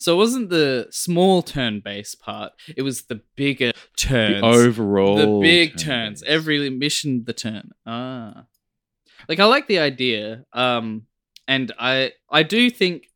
[0.00, 2.52] So it wasn't the small turn base part.
[2.76, 4.42] It was the bigger turns.
[4.42, 6.20] The overall, the big turns.
[6.20, 6.22] turns.
[6.22, 7.72] Every mission, the turn.
[7.84, 8.44] Ah,
[9.28, 10.44] like I like the idea.
[10.52, 11.06] Um,
[11.48, 13.08] and I I do think,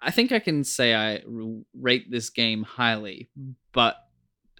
[0.00, 1.20] I think I can say I
[1.78, 3.28] rate this game highly,
[3.72, 3.96] but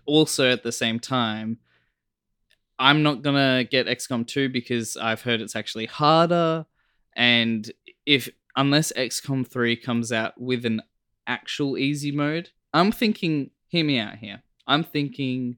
[0.05, 1.59] also at the same time,
[2.78, 6.66] I'm not gonna get XCOM 2 because I've heard it's actually harder,
[7.16, 7.70] and
[8.05, 8.28] if
[8.61, 10.82] unless XCOM 3 comes out with an
[11.26, 13.50] actual easy mode, I'm thinking.
[13.68, 14.42] Hear me out here.
[14.66, 15.56] I'm thinking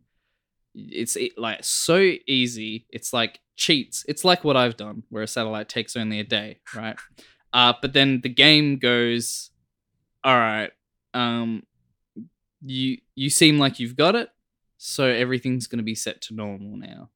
[0.75, 2.87] it's it, like so easy.
[2.91, 4.05] It's like cheats.
[4.07, 6.97] It's like what I've done, where a satellite takes only a day, right?
[7.53, 9.51] uh, but then the game goes,
[10.23, 10.71] all right.
[11.15, 11.65] Um,
[12.65, 14.29] you you seem like you've got it,
[14.79, 17.11] so everything's gonna be set to normal now.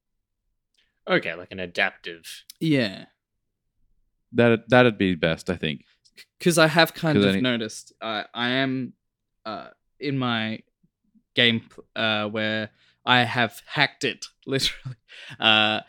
[1.09, 2.45] Okay, like an adaptive.
[2.59, 3.05] Yeah,
[4.33, 5.85] That that'd be best, I think.
[6.39, 7.93] because I have kind of any- noticed.
[8.03, 8.93] I I am
[9.45, 9.69] uh,
[10.01, 10.61] in my
[11.35, 11.63] game
[11.95, 12.71] uh, where
[13.05, 14.97] I have hacked it literally.
[15.39, 15.81] Uh,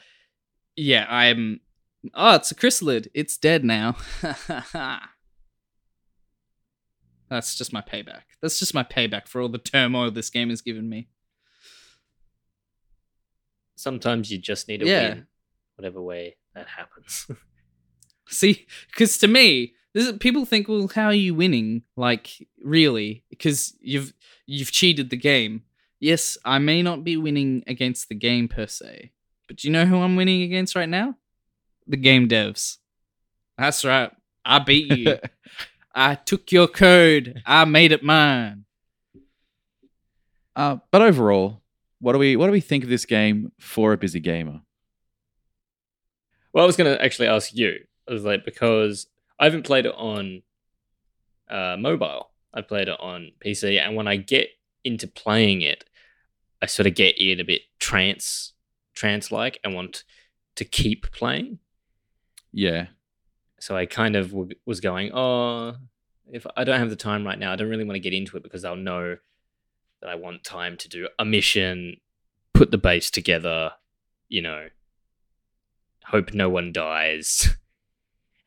[0.75, 1.59] yeah, I'm.
[2.13, 3.07] Oh, it's a chryssalid.
[3.13, 3.97] It's dead now.
[7.29, 8.21] That's just my payback.
[8.41, 11.09] That's just my payback for all the turmoil this game has given me.
[13.75, 15.09] Sometimes you just need to Yeah.
[15.09, 15.27] win,
[15.75, 17.27] whatever way that happens.
[18.29, 21.83] See, because to me, this is, people think, well, how are you winning?
[21.95, 23.23] Like, really?
[23.29, 24.13] Because you've
[24.45, 25.63] you've cheated the game.
[25.99, 29.11] Yes, I may not be winning against the game per se,
[29.47, 31.15] but do you know who I'm winning against right now?
[31.87, 32.77] The game devs.
[33.57, 34.11] That's right.
[34.45, 35.17] I beat you.
[35.95, 37.41] I took your code.
[37.45, 38.65] I made it mine.
[40.55, 41.61] Uh, but overall,
[41.99, 44.61] what do we what do we think of this game for a busy gamer?
[46.57, 47.77] well, I was going to actually ask you.
[48.07, 49.07] I was like, because
[49.39, 50.41] I haven't played it on
[51.49, 52.31] uh, mobile.
[52.53, 54.49] I played it on PC, and when I get
[54.83, 55.85] into playing it,
[56.61, 58.53] I sort of get in a bit trance,
[58.93, 60.03] trance like, and want
[60.55, 61.59] to keep playing.
[62.51, 62.87] Yeah,
[63.59, 65.75] so I kind of w- was going, oh,
[66.31, 68.37] if I don't have the time right now, I don't really want to get into
[68.37, 69.17] it because I'll know
[70.01, 71.97] that I want time to do a mission,
[72.53, 73.71] put the base together,
[74.29, 74.67] you know,
[76.05, 77.55] hope no one dies.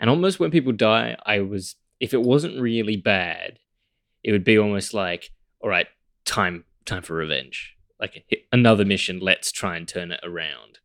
[0.00, 3.58] And almost when people die, I was, if it wasn't really bad,
[4.24, 5.30] it would be almost like,
[5.60, 5.86] all right,
[6.24, 7.76] time, time for revenge.
[8.00, 10.78] Like another mission, let's try and turn it around.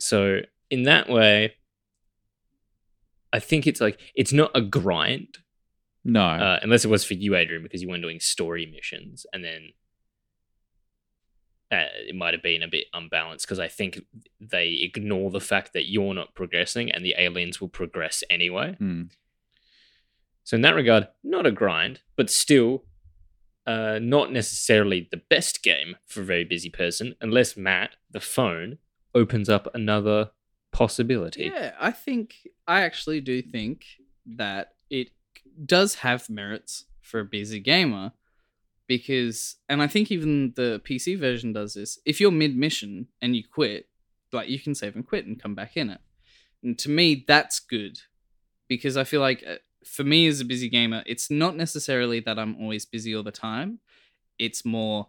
[0.00, 1.54] So in that way,
[3.32, 5.38] I think it's like it's not a grind,
[6.04, 9.44] no, uh, unless it was for you, Adrian, because you weren't doing story missions, and
[9.44, 9.70] then
[11.72, 14.00] uh, it might have been a bit unbalanced because I think
[14.40, 18.74] they ignore the fact that you're not progressing, and the aliens will progress anyway.
[18.78, 19.04] Hmm.
[20.44, 22.84] So in that regard, not a grind, but still,
[23.66, 28.78] uh, not necessarily the best game for a very busy person, unless Matt, the phone,
[29.14, 30.30] opens up another
[30.70, 31.50] possibility.
[31.54, 33.86] Yeah, I think I actually do think
[34.26, 35.10] that it
[35.64, 38.12] does have merits for a busy gamer
[38.86, 41.98] because and I think even the PC version does this.
[42.04, 43.88] If you're mid mission and you quit,
[44.32, 46.00] like you can save and quit and come back in it.
[46.62, 47.98] And to me that's good
[48.68, 49.56] because I feel like uh,
[49.86, 53.30] for me as a busy gamer, it's not necessarily that I'm always busy all the
[53.30, 53.80] time.
[54.38, 55.08] It's more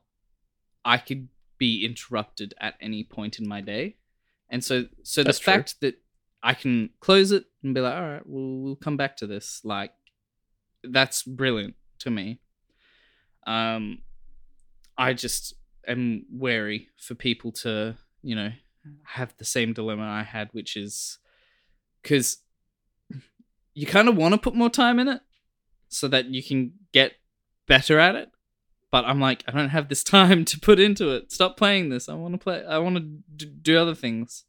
[0.83, 3.97] I could be interrupted at any point in my day.
[4.49, 5.53] And so so That's the true.
[5.53, 5.95] fact that
[6.43, 9.61] I can close it and be like, all right, we'll we'll come back to this.
[9.63, 9.91] Like
[10.83, 12.39] that's brilliant to me.
[13.45, 13.99] Um
[14.97, 15.53] I just
[15.87, 18.51] am wary for people to, you know,
[19.03, 21.19] have the same dilemma I had, which is
[22.01, 22.37] because
[23.73, 25.21] you kind of want to put more time in it
[25.89, 27.13] so that you can get
[27.67, 28.29] better at it.
[28.91, 31.31] But I'm like, I don't have this time to put into it.
[31.31, 32.07] Stop playing this.
[32.07, 32.63] I want to play.
[32.65, 34.45] I want to d- do other things.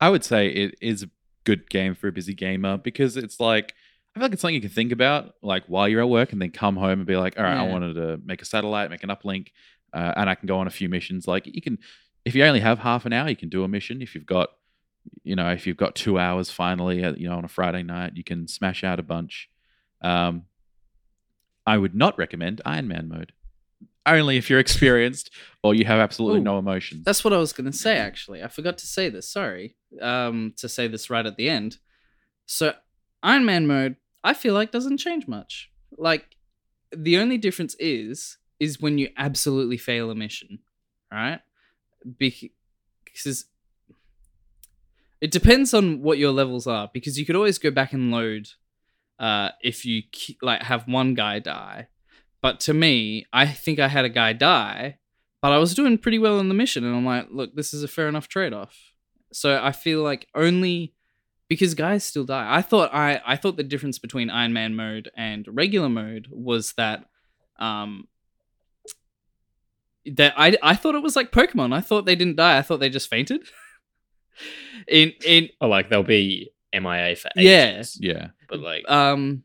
[0.00, 1.10] I would say it is a
[1.44, 3.74] good game for a busy gamer because it's like
[4.14, 6.42] I feel like it's something you can think about like while you're at work and
[6.42, 9.04] then come home and be like, all right, I wanted to make a satellite, make
[9.04, 9.48] an uplink,
[9.92, 11.28] uh, and I can go on a few missions.
[11.28, 11.78] Like you can,
[12.24, 14.02] if you only have half an hour, you can do a mission.
[14.02, 14.50] If you've got,
[15.22, 18.12] you know, if you've got two hours finally, uh, you know, on a Friday night,
[18.16, 19.48] you can smash out a bunch.
[20.02, 20.44] Um,
[21.66, 23.32] I would not recommend Iron Man mode.
[24.06, 25.30] Only if you're experienced
[25.62, 27.04] or you have absolutely Ooh, no emotions.
[27.04, 27.98] That's what I was gonna say.
[27.98, 29.30] Actually, I forgot to say this.
[29.30, 31.78] Sorry, um, to say this right at the end.
[32.46, 32.74] So,
[33.22, 35.70] Iron Man mode, I feel like doesn't change much.
[35.96, 36.36] Like,
[36.92, 40.58] the only difference is is when you absolutely fail a mission,
[41.10, 41.40] right?
[42.18, 43.46] Because
[45.20, 46.90] it depends on what your levels are.
[46.92, 48.48] Because you could always go back and load
[49.18, 51.88] uh, if you ke- like have one guy die.
[52.42, 54.98] But to me, I think I had a guy die,
[55.42, 57.82] but I was doing pretty well in the mission, and I'm like, look, this is
[57.82, 58.76] a fair enough trade off.
[59.32, 60.94] So I feel like only
[61.50, 62.46] because guys still die.
[62.48, 66.72] I thought I I thought the difference between Iron Man mode and regular mode was
[66.78, 67.04] that
[67.58, 68.06] um
[70.06, 71.74] that I I thought it was like Pokemon.
[71.74, 72.56] I thought they didn't die.
[72.56, 73.42] I thought they just fainted.
[74.88, 77.76] in in Or like they'll be MIA for Yeah.
[77.76, 77.98] ages.
[78.00, 78.28] Yeah.
[78.48, 79.42] But like, um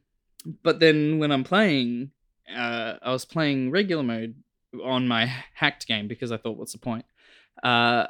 [0.64, 2.12] but then when I'm playing
[2.56, 4.36] uh I was playing regular mode
[4.84, 5.26] on my
[5.56, 7.06] hacked game because I thought what's the point?
[7.64, 8.06] Uh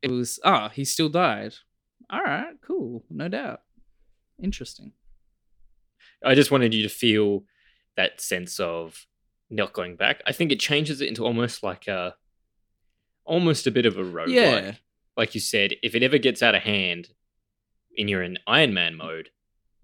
[0.00, 1.54] it was ah, he still died.
[2.12, 3.02] All right, cool.
[3.10, 3.62] No doubt.
[4.40, 4.92] Interesting.
[6.24, 7.44] I just wanted you to feel
[7.96, 9.06] that sense of
[9.50, 10.22] not going back.
[10.26, 12.14] I think it changes it into almost like a,
[13.24, 14.28] almost a bit of a roguelike.
[14.34, 14.74] Yeah.
[15.16, 17.08] Like you said, if it ever gets out of hand
[17.98, 19.30] and you're in Iron Man mode,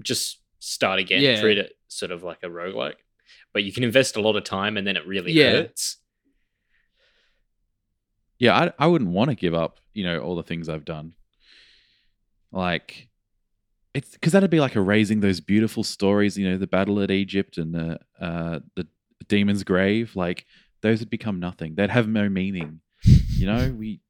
[0.02, 1.40] just start again, Yeah.
[1.40, 2.96] treat it sort of like a roguelike.
[3.52, 5.50] But you can invest a lot of time and then it really Yeah.
[5.52, 5.96] hurts.
[8.38, 11.14] Yeah, I, I wouldn't want to give up, you know, all the things I've done.
[12.53, 13.09] Like,
[13.94, 17.59] it's because that'd be like erasing those beautiful stories, you know, the battle at Egypt
[17.59, 18.86] and the uh, the
[19.28, 20.14] demon's grave.
[20.16, 20.46] Like,
[20.82, 21.74] those would become nothing.
[21.74, 22.80] They'd have no meaning.
[23.05, 24.01] You know, we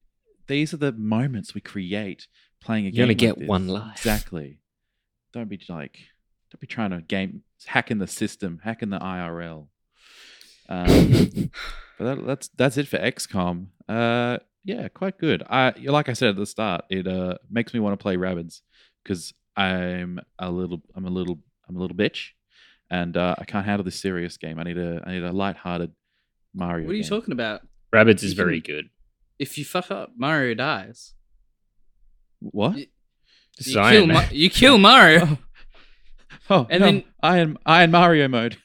[0.47, 2.27] these are the moments we create
[2.61, 3.03] playing a You game.
[3.03, 3.49] only like get this.
[3.49, 3.97] one life.
[3.97, 4.59] Exactly.
[5.33, 5.99] Don't be like,
[6.51, 9.67] don't be trying to game hacking the system, hacking the IRL.
[10.71, 11.51] Um,
[11.99, 13.67] but that, that's that's it for XCOM.
[13.89, 15.43] Uh, yeah, quite good.
[15.49, 18.61] I like I said at the start, it uh makes me want to play Rabbids
[19.03, 21.39] because I'm a little, I'm a little,
[21.69, 22.29] I'm a little bitch,
[22.91, 24.59] and uh, I can't handle this serious game.
[24.59, 25.91] I need a, I need a light-hearted
[26.55, 26.87] Mario.
[26.87, 27.11] What are you game.
[27.11, 27.63] talking about?
[27.93, 28.91] Rabbids is very good.
[29.39, 31.15] If you fuck up, Mario dies.
[32.41, 32.75] What?
[32.75, 32.87] Y-
[33.57, 35.39] This is You Iron kill, Ma- you kill Mario.
[36.51, 38.57] Oh, And no, then- Iron Iron Mario mode.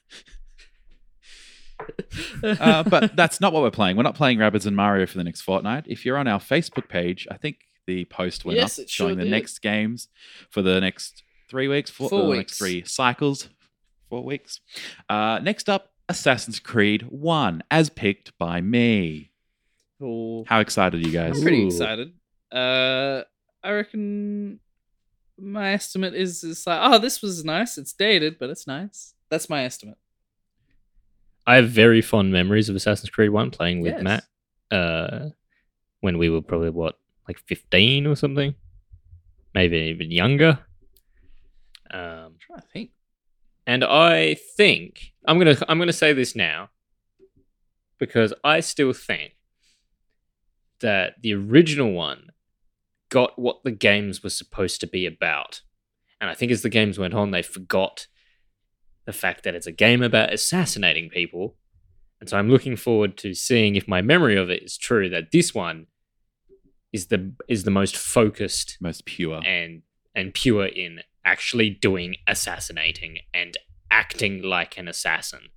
[2.44, 3.98] uh, but that's not what we're playing.
[3.98, 5.86] We're not playing Rabbids and Mario for the next fortnight.
[5.88, 7.58] If you're on our Facebook page, I think
[7.88, 10.08] the post went Yes, up it sure showing the next games
[10.50, 12.38] for the next three weeks, four, Four uh, weeks.
[12.40, 13.50] next three cycles,
[14.10, 14.60] four weeks.
[15.10, 19.32] Uh, next up, Assassin's Creed One, as picked by me.
[20.00, 20.46] Cool.
[20.48, 21.38] How excited are you guys?
[21.38, 21.68] I'm pretty Ooh.
[21.68, 22.14] excited.
[22.52, 23.24] Uh,
[23.64, 24.60] I reckon
[25.40, 27.78] my estimate is is like, oh, this was nice.
[27.78, 29.14] It's dated, but it's nice.
[29.30, 29.98] That's my estimate.
[31.46, 34.04] I have very fond memories of Assassin's Creed 1 playing with Yes.
[34.04, 34.24] Matt
[34.72, 35.30] uh,
[36.02, 38.56] when we were probably, what, like 15 or something?
[39.54, 40.60] Maybe even younger.
[41.92, 42.90] Um, to think.
[43.68, 46.70] and I think I'm gonna I'm gonna say this now
[48.00, 49.34] because I still think
[50.80, 52.30] that the original one
[53.10, 55.62] got what the games were supposed to be about,
[56.20, 58.08] and I think as the games went on, they forgot
[59.06, 61.56] the fact that it's a game about assassinating people,
[62.20, 65.10] and so I'm looking forward to seeing if my memory of it is true.
[65.10, 65.88] That this one
[66.92, 69.42] is the is the most focused Most pure.
[69.46, 69.82] and
[70.16, 73.58] and pure in actually doing assassinating and
[73.90, 75.50] acting like an assassin.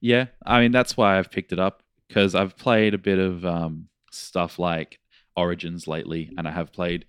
[0.00, 3.44] Yeah, I mean that's why I've picked it up because I've played a bit of
[3.44, 5.00] um, stuff like
[5.36, 7.06] Origins lately, and I have played.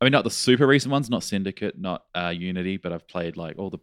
[0.00, 3.36] I mean, not the super recent ones, not Syndicate, not uh, Unity, but I've played
[3.36, 3.78] like all the.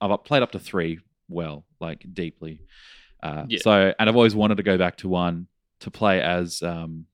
[0.00, 2.60] I've up- played up to three well, like deeply.
[3.22, 3.58] Uh, Yeah.
[3.62, 5.46] So, and I've always wanted to go back to one
[5.80, 6.62] to play as.
[6.62, 7.06] Um,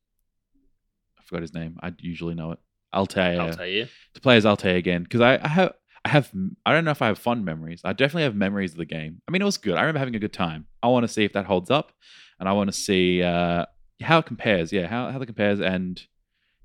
[1.18, 1.78] I forgot his name.
[1.82, 2.59] I usually know it.
[2.92, 3.36] Altair
[3.66, 3.86] you.
[4.14, 6.32] to play as Altair again because I, I have I have
[6.64, 7.82] I don't know if I have fond memories.
[7.84, 9.20] I definitely have memories of the game.
[9.28, 9.74] I mean, it was good.
[9.74, 10.66] I remember having a good time.
[10.82, 11.92] I want to see if that holds up,
[12.40, 13.66] and I want to see uh,
[14.00, 14.72] how it compares.
[14.72, 16.00] Yeah, how how it compares and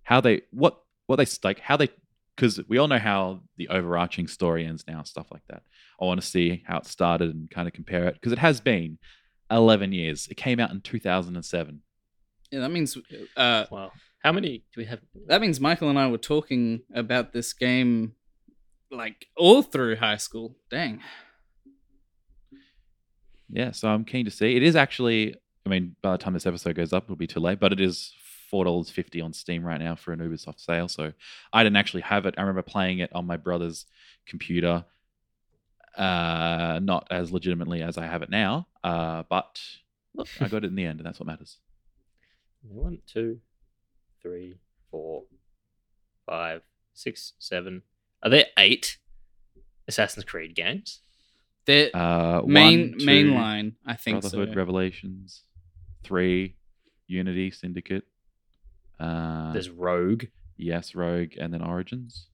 [0.04, 1.90] how they what what they like how they
[2.36, 5.64] because we all know how the overarching story ends now, stuff like that.
[6.02, 8.60] I want to see how it started and kind of compare it because it has
[8.60, 8.98] been
[9.52, 10.28] eleven years.
[10.30, 11.82] It came out in two thousand and seven.
[12.52, 12.98] Yeah, that means
[13.38, 13.92] uh, Wow.
[14.24, 15.00] How many do we have?
[15.28, 18.14] that means Michael and I were talking about this game
[18.90, 20.56] like all through high school.
[20.70, 21.02] Dang.
[23.50, 24.56] Yeah, so I'm keen to see.
[24.56, 25.36] It is actually,
[25.66, 27.80] I mean, by the time this episode goes up, it'll be too late, but it
[27.82, 28.14] is
[28.54, 30.88] four dollars fifty on Steam right now for an Ubisoft sale.
[30.88, 31.12] So
[31.52, 32.36] I didn't actually have it.
[32.38, 33.88] I remember playing it on my brother's
[34.28, 34.86] computer,
[35.98, 38.68] uh, not as legitimately as I have it now.
[38.84, 39.60] Uh, but
[40.14, 41.58] look, I got it in the end, and that's what matters.
[42.62, 43.40] One, two,
[44.22, 44.58] three,
[44.92, 45.24] four,
[46.28, 46.62] five,
[46.94, 47.82] six, seven.
[48.22, 48.98] Are there eight
[49.88, 51.00] Assassin's Creed games?
[51.66, 54.56] The Uh, main one, main two, line, I think Brotherhood, so.
[54.56, 55.42] Revelations,
[56.04, 56.56] three,
[57.08, 58.04] Unity, Syndicate.
[59.04, 60.26] Uh, There's Rogue.
[60.58, 62.28] yes, Rogue, and then Origins.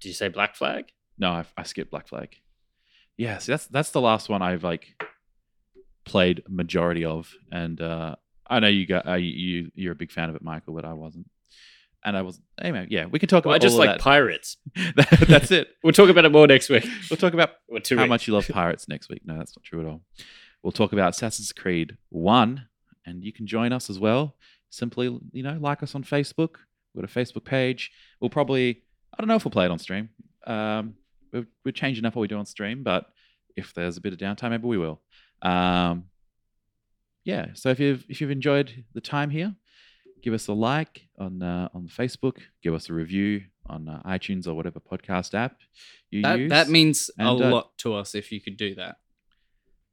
[0.00, 0.84] Did you say Black Flag?
[1.18, 2.36] No, I, I skipped Black Flag.
[3.16, 5.02] Yes, that's that's the last one I've like
[6.04, 8.14] played majority of, and uh,
[8.48, 10.92] I know you got uh, you you're a big fan of it, Michael, but I
[10.92, 11.28] wasn't.
[12.04, 12.86] And I was anyway.
[12.88, 13.50] Yeah, we can talk about.
[13.50, 14.56] Well, I just like pirates.
[14.96, 15.24] that.
[15.28, 15.68] that's it.
[15.82, 16.86] We'll talk about it more next week.
[17.10, 18.08] We'll talk about how weeks.
[18.08, 19.22] much you love pirates next week.
[19.24, 20.02] No, that's not true at all.
[20.62, 22.66] We'll talk about Assassin's Creed 1,
[23.04, 24.36] and you can join us as well.
[24.70, 26.56] Simply, you know, like us on Facebook.
[26.94, 27.90] We've got a Facebook page.
[28.20, 30.10] We'll probably, I don't know if we'll play it on stream.
[30.46, 30.94] Um,
[31.32, 33.06] we're, we're changing up what we do on stream, but
[33.56, 35.00] if there's a bit of downtime, maybe we will.
[35.42, 36.04] Um,
[37.24, 39.54] yeah, so if you've if you've enjoyed the time here,
[40.22, 42.38] give us a like on uh, on Facebook.
[42.62, 45.58] Give us a review on uh, iTunes or whatever podcast app
[46.10, 46.50] you That use.
[46.50, 48.96] that means a uh, lot to us if you could do that.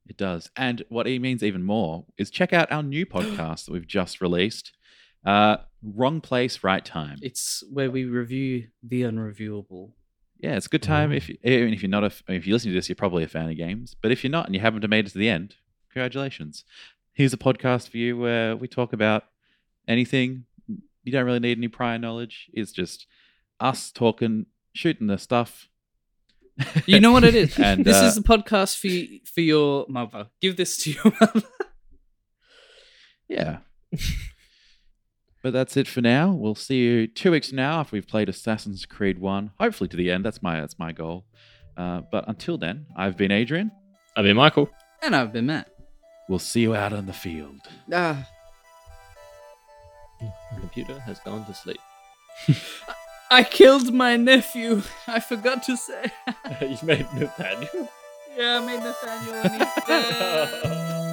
[0.07, 0.49] It does.
[0.55, 4.21] And what it means even more is check out our new podcast that we've just
[4.21, 4.71] released.
[5.25, 7.17] Uh, Wrong Place, Right Time.
[7.21, 9.91] It's where we review the unreviewable.
[10.37, 11.11] Yeah, it's a good time.
[11.11, 13.27] If you, even if you're not a, if you listen to this, you're probably a
[13.27, 13.95] fan of games.
[13.99, 15.55] But if you're not and you haven't made it to the end,
[15.91, 16.65] congratulations.
[17.13, 19.23] Here's a podcast for you where we talk about
[19.87, 20.45] anything.
[21.03, 22.49] You don't really need any prior knowledge.
[22.53, 23.07] It's just
[23.59, 25.69] us talking, shooting the stuff.
[26.85, 27.57] You know what it is.
[27.59, 28.89] And, this uh, is the podcast for
[29.33, 30.27] for your mother.
[30.41, 31.43] Give this to your mother.
[33.27, 33.57] Yeah.
[35.43, 36.31] but that's it for now.
[36.31, 39.51] We'll see you two weeks from now after we've played Assassin's Creed One.
[39.59, 40.23] Hopefully to the end.
[40.25, 41.25] That's my that's my goal.
[41.75, 43.71] Uh, but until then, I've been Adrian.
[44.15, 44.69] I've been Michael.
[45.01, 45.69] And I've been Matt.
[46.29, 47.59] We'll see you out on the field.
[47.91, 48.25] Ah,
[50.21, 51.79] The computer has gone to sleep.
[53.35, 54.81] I killed my nephew.
[55.07, 56.05] I forgot to say.
[56.61, 57.89] you made Nathaniel.
[58.37, 61.04] yeah, I made Nathaniel and he's dead.